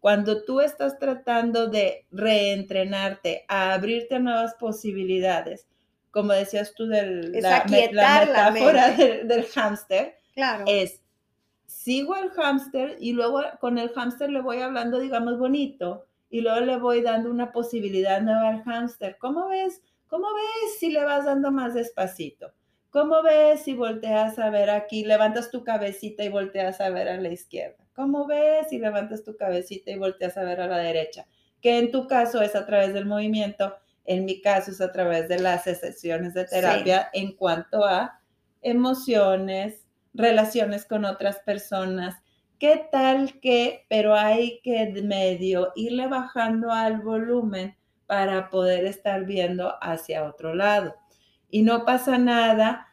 Cuando 0.00 0.44
tú 0.44 0.60
estás 0.60 0.98
tratando 0.98 1.68
de 1.68 2.06
reentrenarte, 2.10 3.44
a 3.48 3.74
abrirte 3.74 4.16
a 4.16 4.18
nuevas 4.18 4.54
posibilidades, 4.54 5.68
como 6.10 6.32
decías 6.32 6.74
tú, 6.74 6.86
del, 6.86 7.32
la, 7.32 7.64
metáfora 7.68 8.90
del, 8.92 9.44
hámster, 9.44 10.16
claro. 10.34 10.64
es, 10.66 11.00
sigo 11.66 12.14
al 12.14 12.30
hámster 12.30 12.96
y 12.98 13.12
luego 13.12 13.42
con 13.60 13.78
el 13.78 13.90
hámster 13.90 14.30
le 14.30 14.40
voy 14.40 14.58
hablando, 14.58 14.98
digamos, 14.98 15.38
bonito, 15.38 16.06
y 16.30 16.40
luego 16.40 16.60
le 16.60 16.78
voy 16.78 17.02
dando 17.02 17.30
una 17.30 17.52
posibilidad 17.52 18.22
nueva 18.22 18.48
al 18.48 18.62
hámster. 18.62 19.18
¿Cómo 19.18 19.48
ves? 19.48 19.82
¿Cómo 20.06 20.28
ves 20.32 20.78
si 20.78 20.90
le 20.90 21.04
vas 21.04 21.24
dando 21.24 21.50
más 21.50 21.74
despacito? 21.74 22.52
¿Cómo 22.90 23.22
ves 23.22 23.62
si 23.62 23.74
volteas 23.74 24.38
a 24.38 24.50
ver 24.50 24.70
aquí, 24.70 25.04
levantas 25.04 25.50
tu 25.50 25.62
cabecita 25.62 26.24
y 26.24 26.28
volteas 26.28 26.80
a 26.80 26.90
ver 26.90 27.08
a 27.08 27.20
la 27.20 27.28
izquierda? 27.28 27.79
¿Cómo 28.00 28.26
ves 28.26 28.68
si 28.70 28.78
levantas 28.78 29.22
tu 29.22 29.36
cabecita 29.36 29.90
y 29.90 29.98
volteas 29.98 30.34
a 30.38 30.42
ver 30.42 30.62
a 30.62 30.66
la 30.66 30.78
derecha? 30.78 31.26
Que 31.60 31.78
en 31.78 31.90
tu 31.90 32.06
caso 32.06 32.40
es 32.40 32.56
a 32.56 32.64
través 32.64 32.94
del 32.94 33.04
movimiento 33.04 33.76
en 34.06 34.24
mi 34.24 34.40
caso 34.40 34.70
es 34.70 34.80
a 34.80 34.90
través 34.90 35.28
de 35.28 35.38
las 35.38 35.64
sesiones 35.64 36.32
de 36.32 36.46
terapia 36.46 37.10
en 37.12 37.36
cuanto 37.36 37.84
a 37.84 38.18
emociones, 38.62 39.86
relaciones 40.14 40.86
con 40.86 41.04
otras 41.04 41.40
personas. 41.40 42.16
¿Qué 42.58 42.88
tal 42.90 43.38
que, 43.38 43.84
pero 43.90 44.14
hay 44.14 44.62
que 44.62 44.86
medio 45.04 45.70
irle 45.76 46.06
bajando 46.06 46.72
al 46.72 47.02
volumen 47.02 47.76
para 48.06 48.48
poder 48.48 48.86
estar 48.86 49.26
viendo 49.26 49.74
hacia 49.82 50.24
otro 50.24 50.54
lado? 50.54 50.94
Y 51.50 51.64
no 51.64 51.84
pasa 51.84 52.16
nada 52.16 52.86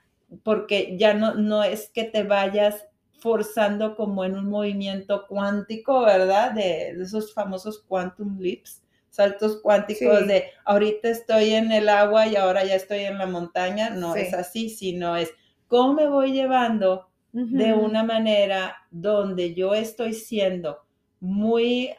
porque 0.44 0.98
ya 0.98 1.14
no, 1.14 1.36
no 1.36 1.64
es 1.64 1.90
que 1.92 2.04
te 2.04 2.24
vayas 2.24 2.86
forzando 3.18 3.96
como 3.96 4.24
en 4.24 4.36
un 4.36 4.50
movimiento 4.50 5.26
cuántico, 5.28 6.02
¿verdad? 6.02 6.52
De, 6.52 6.94
de 6.96 7.04
esos 7.04 7.34
famosos 7.34 7.84
quantum 7.88 8.40
leaps, 8.40 8.84
saltos 9.10 9.60
cuánticos 9.62 10.28
de 10.28 10.46
ahorita 10.66 11.10
estoy 11.10 11.52
en 11.54 11.72
el 11.72 11.90
agua 11.90 12.28
y 12.28 12.36
ahora 12.36 12.64
ya 12.64 12.76
estoy 12.76 13.00
en 13.00 13.18
la 13.18 13.26
montaña, 13.26 13.90
no 13.90 14.16
es 14.16 14.34
así, 14.34 14.70
sino 14.70 15.16
es 15.16 15.32
cómo 15.68 15.94
me 15.94 16.08
voy 16.08 16.34
llevando 16.34 17.08
de 17.32 17.74
una 17.74 18.04
manera 18.04 18.78
donde 18.90 19.54
yo 19.54 19.74
estoy 19.74 20.14
siendo 20.14 20.80
muy 21.20 21.92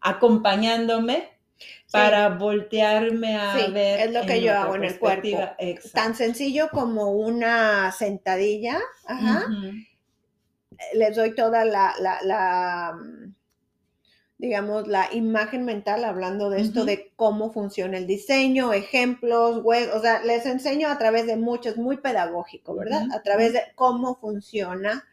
acompañándome 0.00 1.28
para 1.90 2.30
voltearme 2.30 3.36
a 3.36 3.54
ver. 3.68 4.00
Es 4.00 4.12
lo 4.12 4.26
que 4.26 4.40
yo 4.40 4.56
hago 4.58 4.76
en 4.76 4.84
el 4.84 4.98
cuerpo. 4.98 5.38
Tan 5.92 6.14
sencillo 6.14 6.68
como 6.70 7.10
una 7.12 7.92
sentadilla. 7.92 8.78
Ajá. 9.06 9.46
Les 10.94 11.14
doy 11.14 11.34
toda 11.34 11.64
la, 11.64 11.94
la 12.00 12.96
digamos, 14.42 14.88
la 14.88 15.08
imagen 15.12 15.64
mental 15.64 16.04
hablando 16.04 16.50
de 16.50 16.62
esto, 16.62 16.84
de 16.84 17.12
cómo 17.14 17.52
funciona 17.52 17.96
el 17.96 18.08
diseño, 18.08 18.72
ejemplos, 18.72 19.62
web, 19.62 19.88
o 19.94 20.00
sea, 20.00 20.20
les 20.24 20.46
enseño 20.46 20.88
a 20.88 20.98
través 20.98 21.26
de 21.26 21.36
muchos, 21.36 21.76
muy 21.76 21.98
pedagógico, 21.98 22.74
¿verdad? 22.74 23.06
A 23.14 23.22
través 23.22 23.52
de 23.52 23.62
cómo 23.76 24.16
funciona 24.16 25.06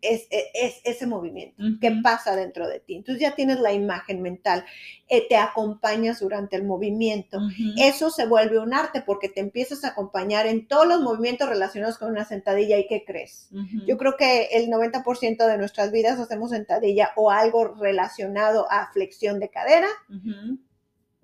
es, 0.00 0.26
e, 0.30 0.50
es, 0.54 0.80
ese 0.84 1.06
movimiento 1.06 1.62
que 1.80 1.92
pasa 2.02 2.34
dentro 2.34 2.68
de 2.68 2.80
ti. 2.80 2.96
Entonces 2.96 3.20
ya 3.20 3.34
tienes 3.34 3.60
la 3.60 3.72
imagen 3.72 4.22
mental, 4.22 4.64
eh, 5.08 5.26
te 5.28 5.36
acompañas 5.36 6.20
durante 6.20 6.56
el 6.56 6.64
movimiento. 6.64 7.38
Eso 7.78 8.10
se 8.10 8.26
vuelve 8.26 8.58
un 8.58 8.74
arte 8.74 9.02
porque 9.02 9.28
te 9.28 9.40
empiezas 9.40 9.84
a 9.84 9.88
acompañar 9.88 10.46
en 10.46 10.66
todos 10.66 10.86
los 10.86 11.00
movimientos 11.00 11.48
relacionados 11.48 11.98
con 11.98 12.10
una 12.10 12.24
sentadilla 12.24 12.78
y 12.78 12.86
¿qué 12.86 13.04
crees? 13.06 13.50
Yo 13.86 13.96
creo 13.98 14.16
que 14.16 14.48
el 14.52 14.68
90% 14.68 15.46
de 15.46 15.58
nuestras 15.58 15.92
vidas 15.92 16.18
hacemos 16.18 16.50
sentadilla 16.50 17.12
o 17.16 17.30
algo 17.30 17.74
relacionado 17.74 18.66
a 18.70 18.90
flexión 18.92 19.38
de 19.38 19.48
cadera 19.48 19.88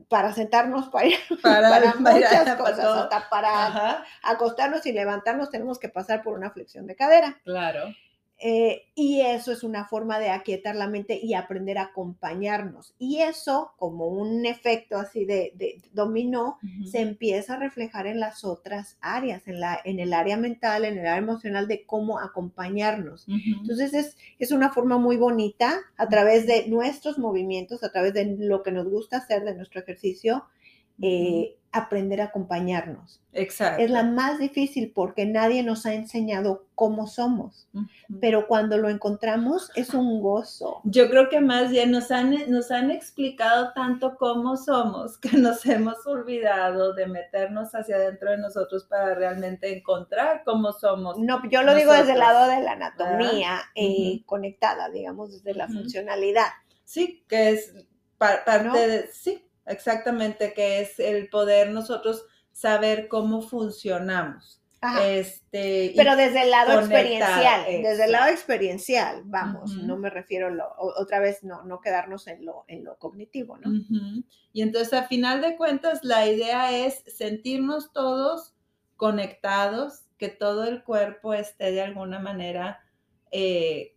para 0.09 0.33
sentarnos, 0.33 0.88
para, 0.88 1.11
para, 1.42 1.94
muchas 1.98 2.57
cosas, 2.57 3.09
para 3.31 4.05
acostarnos 4.22 4.85
y 4.87 4.92
levantarnos 4.92 5.51
tenemos 5.51 5.79
que 5.79 5.88
pasar 5.88 6.22
por 6.22 6.35
una 6.35 6.51
flexión 6.51 6.87
de 6.87 6.96
cadera. 6.96 7.38
Claro. 7.44 7.94
Eh, 8.40 8.83
y 8.94 9.20
eso 9.20 9.51
es 9.51 9.64
una 9.64 9.87
forma 9.87 10.20
de 10.20 10.31
aquietar 10.31 10.77
la 10.77 10.87
mente 10.87 11.18
y 11.20 11.35
aprender 11.35 11.77
a 11.77 11.85
acompañarnos. 11.85 12.94
Y 12.96 13.18
eso, 13.18 13.72
como 13.79 14.07
un 14.07 14.46
efecto 14.46 14.96
así 14.96 15.24
de, 15.24 15.53
de 15.57 15.83
dominó, 15.92 16.59
se 16.88 17.01
empieza 17.01 17.55
a 17.55 17.59
reflejar 17.59 18.07
en 18.07 18.20
las 18.20 18.44
otras 18.44 18.96
áreas, 19.01 19.48
en, 19.48 19.59
la, 19.59 19.81
en 19.85 19.98
el 19.98 20.12
área 20.12 20.37
mental, 20.37 20.85
en 20.85 20.98
el 20.98 21.07
área 21.07 21.18
emocional 21.18 21.66
de 21.66 21.85
cómo 21.85 22.20
acompañarnos. 22.20 23.27
Entonces 23.29 23.92
es, 23.92 24.16
es 24.38 24.53
una 24.53 24.70
forma 24.70 24.98
muy 24.98 25.16
bonita 25.16 25.77
a 25.96 26.09
través 26.09 26.46
de 26.46 26.68
nuestros 26.68 27.18
movimientos, 27.18 27.83
a 27.83 27.90
través 27.90 28.14
de 28.14 28.37
lo 28.38 28.62
que 28.62 28.70
nos 28.70 28.88
gusta 28.88 29.16
hacer, 29.16 29.44
de 29.44 29.55
nuestro 29.55 29.81
ejercicio, 29.81 30.44
eh, 31.03 31.58
aprender 31.72 32.20
a 32.20 32.24
acompañarnos. 32.26 33.20
Exacto. 33.35 33.83
Es 33.83 33.90
la 33.90 34.02
más 34.02 34.38
difícil 34.38 34.90
porque 34.94 35.26
nadie 35.26 35.62
nos 35.62 35.87
ha 35.87 35.92
enseñado 35.94 36.66
cómo 36.74 37.07
somos, 37.07 37.68
pero 38.20 38.46
cuando 38.48 38.78
lo 38.78 38.88
encontramos 38.88 39.70
es 39.76 39.92
un 39.94 40.20
gozo. 40.22 40.81
Yo 40.85 41.09
creo 41.11 41.28
que 41.28 41.40
más 41.40 41.70
bien 41.70 41.90
nos 41.90 42.11
han, 42.11 42.50
nos 42.50 42.70
han 42.70 42.90
explicado 42.90 43.72
tanto 43.74 44.16
cómo 44.16 44.57
somos 44.57 45.18
que 45.18 45.31
nos 45.37 45.64
hemos 45.66 46.04
olvidado 46.07 46.94
de 46.94 47.07
meternos 47.07 47.74
hacia 47.74 47.96
adentro 47.96 48.31
de 48.31 48.38
nosotros 48.38 48.85
para 48.85 49.14
realmente 49.14 49.76
encontrar 49.76 50.42
cómo 50.44 50.72
somos. 50.72 51.18
No, 51.18 51.42
yo 51.50 51.62
lo 51.62 51.74
digo 51.74 51.92
desde 51.92 52.12
el 52.14 52.18
lado 52.20 52.48
de 52.48 52.62
la 52.62 52.72
anatomía 52.72 53.61
eh, 53.74 54.14
Ujú. 54.16 54.26
conectada, 54.26 54.88
digamos, 54.88 55.33
desde 55.33 55.54
la 55.54 55.68
funcionalidad. 55.68 56.46
Sí, 56.85 57.22
que 57.28 57.50
es 57.50 57.74
pa- 58.16 58.42
parte 58.44 58.66
¿No? 58.68 58.74
de, 58.74 59.09
sí, 59.12 59.44
exactamente, 59.68 60.52
que 60.54 60.81
es 60.81 60.98
el 60.98 61.28
poder 61.28 61.70
nosotros 61.70 62.24
saber 62.52 63.09
cómo 63.09 63.42
funcionamos. 63.42 64.62
Ajá. 64.81 65.09
Este, 65.09 65.92
Pero 65.96 66.14
desde 66.14 66.42
el 66.42 66.50
lado 66.52 66.78
experiencial, 66.78 67.64
desde 67.83 68.04
el 68.04 68.12
lado 68.12 68.31
experiencial, 68.31 69.22
vamos, 69.24 69.76
no 69.76 69.96
me 69.96 70.09
refiero 70.09 70.50
lo- 70.50 70.72
otra 70.78 71.18
vez 71.18 71.42
no, 71.42 71.64
no 71.64 71.81
quedarnos 71.81 72.28
en 72.28 72.44
lo, 72.44 72.64
en 72.68 72.85
lo 72.85 72.96
cognitivo, 72.96 73.59
¿no? 73.59 73.70
Y 74.52 74.62
entonces, 74.62 74.92
a 74.94 75.09
final 75.09 75.40
de 75.40 75.57
cuentas, 75.57 76.04
la 76.04 76.26
idea 76.28 76.76
es 76.76 77.02
sentirnos 77.09 77.92
todos 77.92 78.54
conectados, 78.96 80.04
que 80.16 80.28
todo 80.28 80.64
el 80.64 80.85
cuerpo 80.85 81.35
esté 81.35 81.72
de 81.72 81.83
alguna 81.83 82.18
manera 82.20 82.81
eh, 83.33 83.94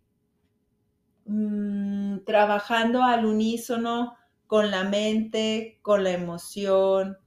mm, 1.25 2.19
trabajando 2.25 3.03
al 3.03 3.25
unísono 3.25 4.15
con 4.51 4.69
la 4.71 4.83
mente, 4.83 5.79
con 5.81 6.03
la 6.03 6.11
emoción. 6.11 7.17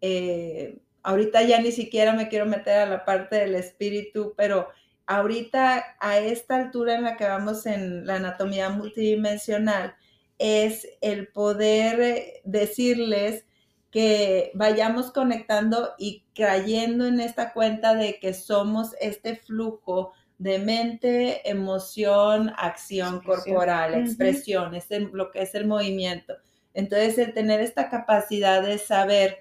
eh, 0.00 0.80
ahorita 1.02 1.42
ya 1.42 1.60
ni 1.60 1.72
siquiera 1.72 2.12
me 2.14 2.28
quiero 2.28 2.46
meter 2.46 2.78
a 2.80 2.86
la 2.86 3.04
parte 3.04 3.36
del 3.36 3.54
espíritu, 3.54 4.34
pero 4.36 4.68
ahorita 5.06 5.96
a 6.00 6.18
esta 6.18 6.56
altura 6.56 6.94
en 6.94 7.02
la 7.04 7.16
que 7.16 7.24
vamos 7.26 7.66
en 7.66 8.06
la 8.06 8.16
anatomía 8.16 8.68
multidimensional, 8.70 9.94
es 10.38 10.88
el 11.02 11.28
poder 11.28 12.00
eh, 12.00 12.40
decirles 12.44 13.44
que 13.90 14.50
vayamos 14.54 15.10
conectando 15.12 15.90
y 15.98 16.24
cayendo 16.34 17.06
en 17.06 17.20
esta 17.20 17.52
cuenta 17.52 17.94
de 17.94 18.18
que 18.20 18.32
somos 18.34 18.94
este 19.00 19.36
flujo 19.36 20.12
de 20.38 20.58
mente, 20.60 21.48
emoción, 21.50 22.52
acción 22.56 23.16
Expresión. 23.16 23.22
corporal, 23.22 23.94
expresión, 23.94 24.74
es 24.74 24.90
el- 24.90 25.10
lo 25.12 25.30
que 25.30 25.42
es 25.42 25.54
el 25.54 25.66
movimiento. 25.66 26.34
Entonces, 26.74 27.18
el 27.18 27.34
tener 27.34 27.60
esta 27.60 27.88
capacidad 27.90 28.62
de 28.62 28.78
saber 28.78 29.38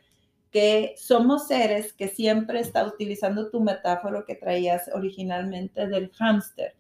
que 0.52 0.96
somos 0.98 1.48
seres 1.48 1.94
que 1.94 2.08
siempre 2.08 2.60
está 2.60 2.84
utilizando 2.86 3.50
tu 3.52 3.62
metáfora 3.62 4.24
que 4.26 4.36
traías 4.36 4.89
originalmente 4.94 5.88
del 5.88 6.12
hámster. 6.12 6.76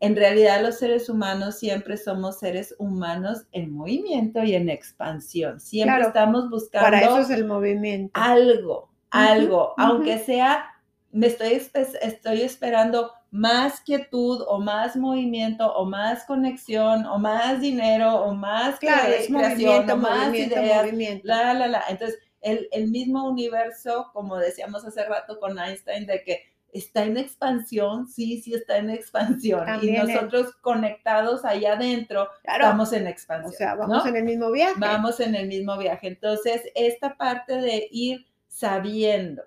En 0.00 0.14
realidad 0.14 0.62
los 0.62 0.78
seres 0.78 1.08
humanos 1.08 1.58
siempre 1.58 1.96
somos 1.96 2.38
seres 2.38 2.72
humanos 2.78 3.46
en 3.50 3.72
movimiento 3.72 4.44
y 4.44 4.54
en 4.54 4.68
expansión. 4.68 5.58
Siempre 5.58 5.96
Claro. 5.96 6.08
estamos 6.08 6.48
buscando 6.48 6.84
Para 6.86 7.00
eso 7.00 7.18
es 7.18 7.30
el 7.30 7.44
movimiento. 7.44 8.12
algo, 8.14 8.88
algo, 9.10 9.74
aunque 9.76 10.18
sea, 10.18 10.66
me 11.10 11.26
estoy, 11.26 11.60
estoy 12.02 12.42
esperando 12.42 13.10
más 13.30 13.80
quietud 13.82 14.42
o 14.46 14.58
más 14.58 14.96
movimiento 14.96 15.70
o 15.74 15.84
más 15.84 16.24
conexión 16.24 17.04
o 17.06 17.18
más 17.18 17.60
dinero 17.60 18.16
o 18.24 18.34
más 18.34 18.78
claro, 18.78 19.12
es 19.12 19.28
movimiento, 19.28 19.94
o 19.94 19.96
más 19.96 20.28
movimiento, 20.28 20.54
ideas, 20.60 20.84
movimiento. 20.86 21.26
la, 21.26 21.54
la, 21.54 21.66
la. 21.68 21.82
Entonces, 21.88 22.18
el, 22.40 22.68
el 22.72 22.88
mismo 22.90 23.28
universo, 23.28 24.10
como 24.12 24.36
decíamos 24.38 24.84
hace 24.84 25.04
rato 25.04 25.38
con 25.40 25.58
Einstein, 25.58 26.06
de 26.06 26.22
que 26.22 26.42
está 26.72 27.04
en 27.04 27.16
expansión, 27.16 28.06
sí, 28.06 28.40
sí 28.40 28.54
está 28.54 28.78
en 28.78 28.90
expansión. 28.90 29.64
También 29.66 30.06
y 30.08 30.12
nosotros 30.12 30.54
conectados 30.60 31.44
allá 31.44 31.72
adentro, 31.74 32.28
Claro. 32.44 32.64
estamos 32.64 32.92
en 32.92 33.06
o 33.06 33.10
expansión. 33.10 33.52
sea, 33.52 33.74
vamos 33.74 34.04
¿no? 34.04 34.10
en 34.10 34.16
el 34.16 34.24
mismo 34.24 34.50
viaje. 34.50 34.74
Vamos 34.78 35.20
en 35.20 35.34
el 35.34 35.48
mismo 35.48 35.76
viaje. 35.78 36.08
Entonces, 36.08 36.62
esta 36.74 37.16
parte 37.16 37.54
de 37.56 37.88
ir 37.90 38.26
sabiendo 38.46 39.42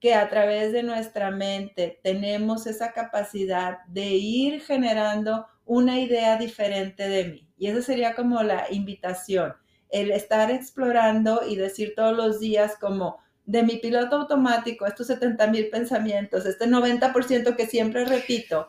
que 0.00 0.14
a 0.14 0.28
través 0.28 0.72
de 0.72 0.82
nuestra 0.82 1.30
mente 1.30 1.98
tenemos 2.02 2.66
esa 2.66 2.92
capacidad 2.92 3.78
de 3.88 4.06
ir 4.06 4.60
generando 4.62 5.46
una 5.64 5.98
idea 6.00 6.36
diferente 6.36 7.08
de 7.08 7.24
mí. 7.24 7.48
Y 7.58 7.66
esa 7.66 7.82
sería 7.82 8.14
como 8.14 8.42
la 8.42 8.66
invitación, 8.70 9.54
el 9.90 10.10
estar 10.12 10.50
explorando 10.50 11.42
y 11.48 11.56
decir 11.56 11.94
todos 11.96 12.16
los 12.16 12.38
días 12.40 12.76
como 12.80 13.18
de 13.44 13.62
mi 13.62 13.76
piloto 13.76 14.16
automático, 14.16 14.86
estos 14.86 15.06
70 15.08 15.46
mil 15.48 15.68
pensamientos, 15.70 16.46
este 16.46 16.66
90% 16.66 17.56
que 17.56 17.66
siempre 17.66 18.04
repito, 18.04 18.68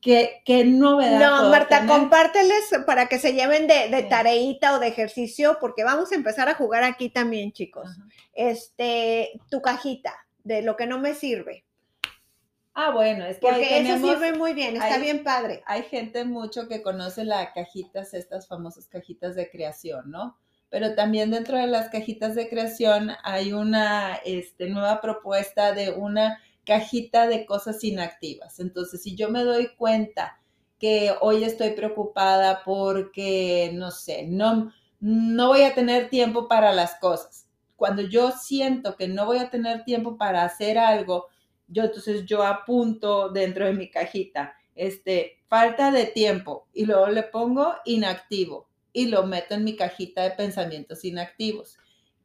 ¿qué, 0.00 0.40
qué 0.44 0.64
novedad? 0.64 1.20
No, 1.42 1.50
Marta, 1.50 1.80
tener? 1.80 1.90
compárteles 1.94 2.70
para 2.86 3.06
que 3.06 3.18
se 3.18 3.34
lleven 3.34 3.66
de, 3.66 3.90
de 3.90 4.02
Sí. 4.02 4.08
tareita 4.08 4.74
o 4.74 4.78
de 4.80 4.88
ejercicio, 4.88 5.58
porque 5.60 5.84
vamos 5.84 6.10
a 6.10 6.14
empezar 6.14 6.48
a 6.48 6.54
jugar 6.54 6.82
aquí 6.84 7.10
también, 7.10 7.52
chicos. 7.52 7.86
Ajá. 7.88 8.08
Este, 8.32 9.40
tu 9.50 9.60
cajita 9.62 10.23
de 10.44 10.62
lo 10.62 10.76
que 10.76 10.86
no 10.86 10.98
me 11.00 11.14
sirve. 11.14 11.64
Ah, 12.74 12.90
bueno, 12.90 13.24
es 13.24 13.38
que 13.38 13.48
ahí 13.48 13.52
Porque 13.54 13.78
eso 13.78 13.98
sirve 13.98 14.32
muy 14.36 14.52
bien, 14.52 14.76
está 14.76 14.98
bien 14.98 15.22
padre. 15.22 15.62
hay 15.66 15.82
gente 15.84 16.24
mucho 16.24 16.66
que 16.66 16.82
conoce 16.82 17.24
las 17.24 17.52
cajitas, 17.52 18.14
estas 18.14 18.48
famosas 18.48 18.88
cajitas 18.88 19.36
de 19.36 19.48
creación, 19.48 20.10
¿no? 20.10 20.38
Pero 20.70 20.96
también 20.96 21.30
dentro 21.30 21.56
de 21.56 21.68
las 21.68 21.88
cajitas 21.88 22.34
de 22.34 22.48
creación 22.48 23.12
hay 23.22 23.52
una 23.52 24.16
este, 24.24 24.68
nueva 24.68 25.00
propuesta 25.00 25.72
de 25.72 25.90
una 25.90 26.40
cajita 26.66 27.28
de 27.28 27.46
cosas 27.46 27.84
inactivas. 27.84 28.58
Entonces, 28.58 29.02
si 29.02 29.14
yo 29.14 29.28
me 29.30 29.44
doy 29.44 29.68
cuenta 29.76 30.40
que 30.80 31.14
hoy 31.20 31.44
estoy 31.44 31.70
preocupada 31.70 32.62
porque, 32.64 33.70
no 33.74 33.92
sé, 33.92 34.26
no, 34.26 34.72
no 34.98 35.48
voy 35.48 35.62
a 35.62 35.74
tener 35.74 36.10
tiempo 36.10 36.48
para 36.48 36.72
las 36.72 36.96
cosas. 36.96 37.43
Cuando 37.76 38.02
yo 38.02 38.30
siento 38.32 38.96
que 38.96 39.08
no 39.08 39.26
voy 39.26 39.38
a 39.38 39.50
tener 39.50 39.84
tiempo 39.84 40.16
para 40.16 40.44
hacer 40.44 40.78
algo, 40.78 41.26
yo 41.66 41.84
entonces 41.84 42.24
yo 42.24 42.42
apunto 42.42 43.30
dentro 43.30 43.66
de 43.66 43.72
mi 43.72 43.90
cajita, 43.90 44.54
este, 44.74 45.42
falta 45.48 45.90
de 45.90 46.06
tiempo 46.06 46.68
y 46.72 46.84
luego 46.86 47.08
le 47.08 47.22
pongo 47.22 47.74
inactivo 47.84 48.68
y 48.92 49.06
lo 49.06 49.26
meto 49.26 49.54
en 49.54 49.64
mi 49.64 49.76
cajita 49.76 50.22
de 50.22 50.30
pensamientos 50.30 51.04
inactivos. 51.04 51.78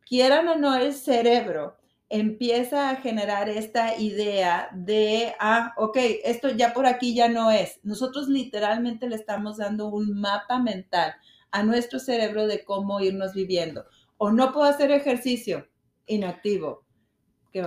Quieran 0.06 0.48
o 0.48 0.56
no, 0.56 0.76
el 0.76 0.94
cerebro 0.94 1.78
empieza 2.10 2.90
a 2.90 2.96
generar 2.96 3.50
esta 3.50 4.00
idea 4.00 4.70
de, 4.74 5.36
ah, 5.40 5.74
ok, 5.78 5.98
esto 6.24 6.50
ya 6.50 6.74
por 6.74 6.88
aquí 6.88 7.14
ya 7.14 7.30
no 7.30 7.52
es. 7.52 7.80
Nosotros 7.84 8.28
literalmente 8.28 9.08
le 9.08 9.16
estamos 9.16 9.58
dando 9.58 9.88
un 9.88 10.20
mapa 10.20 10.60
mental 10.60 11.14
a 11.52 11.64
nuestro 11.64 12.00
cerebro 12.00 12.48
de 12.48 12.64
cómo 12.64 13.00
irnos 13.00 13.34
viviendo. 13.34 13.86
O 14.22 14.32
no 14.32 14.52
puedo 14.52 14.70
hacer 14.70 14.92
ejercicio, 14.92 15.68
inactivo. 16.06 16.86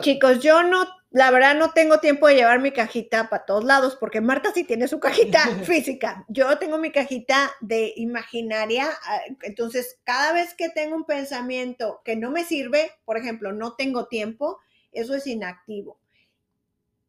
Chicos, 0.01 0.41
yo 0.41 0.63
no, 0.63 0.87
la 1.11 1.31
verdad 1.31 1.57
no 1.57 1.73
tengo 1.73 1.99
tiempo 1.99 2.29
de 2.29 2.37
llevar 2.37 2.61
mi 2.61 2.71
cajita 2.71 3.29
para 3.29 3.45
todos 3.45 3.65
lados, 3.65 3.97
porque 3.99 4.21
Marta 4.21 4.53
sí 4.53 4.65
tiene 4.65 4.87
su 4.87 5.01
cajita 5.01 5.41
física. 5.65 6.25
Yo 6.29 6.59
tengo 6.59 6.79
mi 6.79 6.93
cajita 6.93 7.51
de 7.61 7.93
imaginaria, 7.97 8.89
ah, 9.07 9.21
entonces 9.43 9.99
cada 10.05 10.33
vez 10.33 10.55
que 10.55 10.69
tengo 10.69 10.95
un 10.95 11.05
pensamiento 11.05 12.01
que 12.05 12.17
no 12.17 12.31
me 12.31 12.45
sirve, 12.45 12.93
por 13.05 13.17
ejemplo, 13.17 13.53
no 13.53 13.75
tengo 13.75 14.07
tiempo, 14.07 14.61
eso 14.93 15.15
es 15.15 15.27
inactivo. 15.27 15.99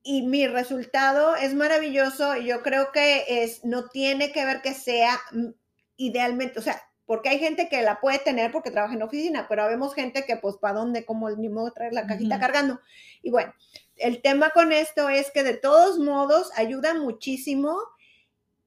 Y 0.02 0.24
mi 0.24 0.48
resultado 0.48 1.36
es 1.36 1.54
maravilloso 1.54 2.38
y 2.38 2.48
yo 2.48 2.64
creo 2.64 2.92
que 2.92 3.44
es, 3.44 3.64
no 3.64 3.90
tiene 3.90 4.32
que 4.32 4.46
ver 4.46 4.62
que 4.62 4.74
sea 4.74 5.20
mm, 5.32 5.50
idealmente, 5.98 6.60
o 6.60 6.62
sea, 6.62 6.82
porque 7.06 7.30
hay 7.30 7.40
gente 7.40 7.68
que 7.70 7.82
la 7.82 8.00
puede 8.00 8.20
tener 8.20 8.52
porque 8.52 8.72
trabaja 8.72 8.94
en 8.96 9.04
oficina, 9.04 9.46
pero 9.50 9.68
vemos 9.68 9.94
gente 9.94 10.26
que 10.26 10.38
pues 10.38 10.58
para 10.58 10.76
dónde, 10.80 11.06
como 11.06 11.30
el 11.30 11.38
mismo 11.38 11.70
traer 11.72 11.94
la 11.94 12.08
cajita 12.08 12.36
Ujú. 12.36 12.42
cargando. 12.42 12.80
Y 13.22 13.30
bueno, 13.32 13.54
el 13.98 14.22
tema 14.22 14.50
con 14.52 14.72
esto 14.72 15.10
es 15.10 15.30
que 15.32 15.44
de 15.44 15.56
todos 15.58 16.00
modos 16.00 16.50
ayuda 16.56 16.94
muchísimo 16.94 17.78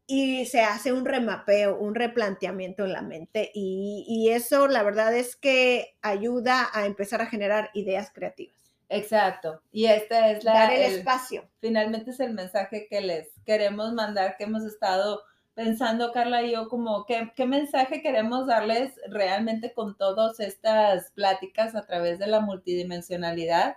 y 0.07 0.47
se 0.47 0.61
hace 0.61 0.93
un 0.93 1.05
remapeo, 1.05 1.77
un 1.79 1.95
replanteamiento 1.95 2.85
en 2.85 2.93
la 2.93 3.03
mente 3.03 3.51
y, 3.55 4.05
y 4.07 4.31
eso 4.31 4.69
la 4.69 4.83
verdad 4.85 5.15
es 5.17 5.35
que 5.35 5.97
ayuda 6.03 6.69
a 6.73 6.87
empezar 6.87 7.21
a 7.23 7.27
generar 7.27 7.71
ideas 7.75 8.13
creativas. 8.15 8.55
Exacto. 8.89 9.63
Y 9.73 9.87
esta 9.87 10.31
es 10.31 10.45
la... 10.45 10.53
Dar 10.53 10.73
el, 10.73 10.83
el- 10.83 10.99
espacio. 10.99 11.49
finalmente 11.61 12.13
es 12.13 12.21
el 12.21 12.35
mensaje 12.35 12.87
que 12.89 13.01
les 13.01 13.29
queremos 13.45 13.93
mandar, 13.95 14.37
que 14.37 14.45
hemos 14.45 14.63
estado 14.65 15.23
pensando, 15.57 16.13
Carla 16.13 16.43
y 16.43 16.53
yo, 16.53 16.69
como 16.69 17.07
qué, 17.07 17.33
qué 17.35 17.47
mensaje 17.47 18.03
queremos 18.03 18.47
darles 18.47 18.93
realmente 19.09 19.73
con 19.73 19.97
todas 19.97 20.39
estas 20.39 21.11
pláticas 21.13 21.75
a 21.75 21.87
través 21.87 22.19
de 22.21 22.27
la 22.29 22.41
multidimensionalidad. 22.41 23.77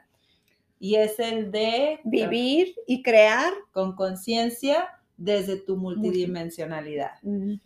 Y 0.78 0.96
es 0.96 1.20
el 1.20 1.52
de 1.52 2.00
Vivir 2.04 2.76
y 2.86 3.02
crear. 3.02 3.52
con 3.72 3.96
conciencia 3.96 4.90
desde 5.18 5.58
tu 5.58 5.78
multidimensionalidad. 5.78 7.14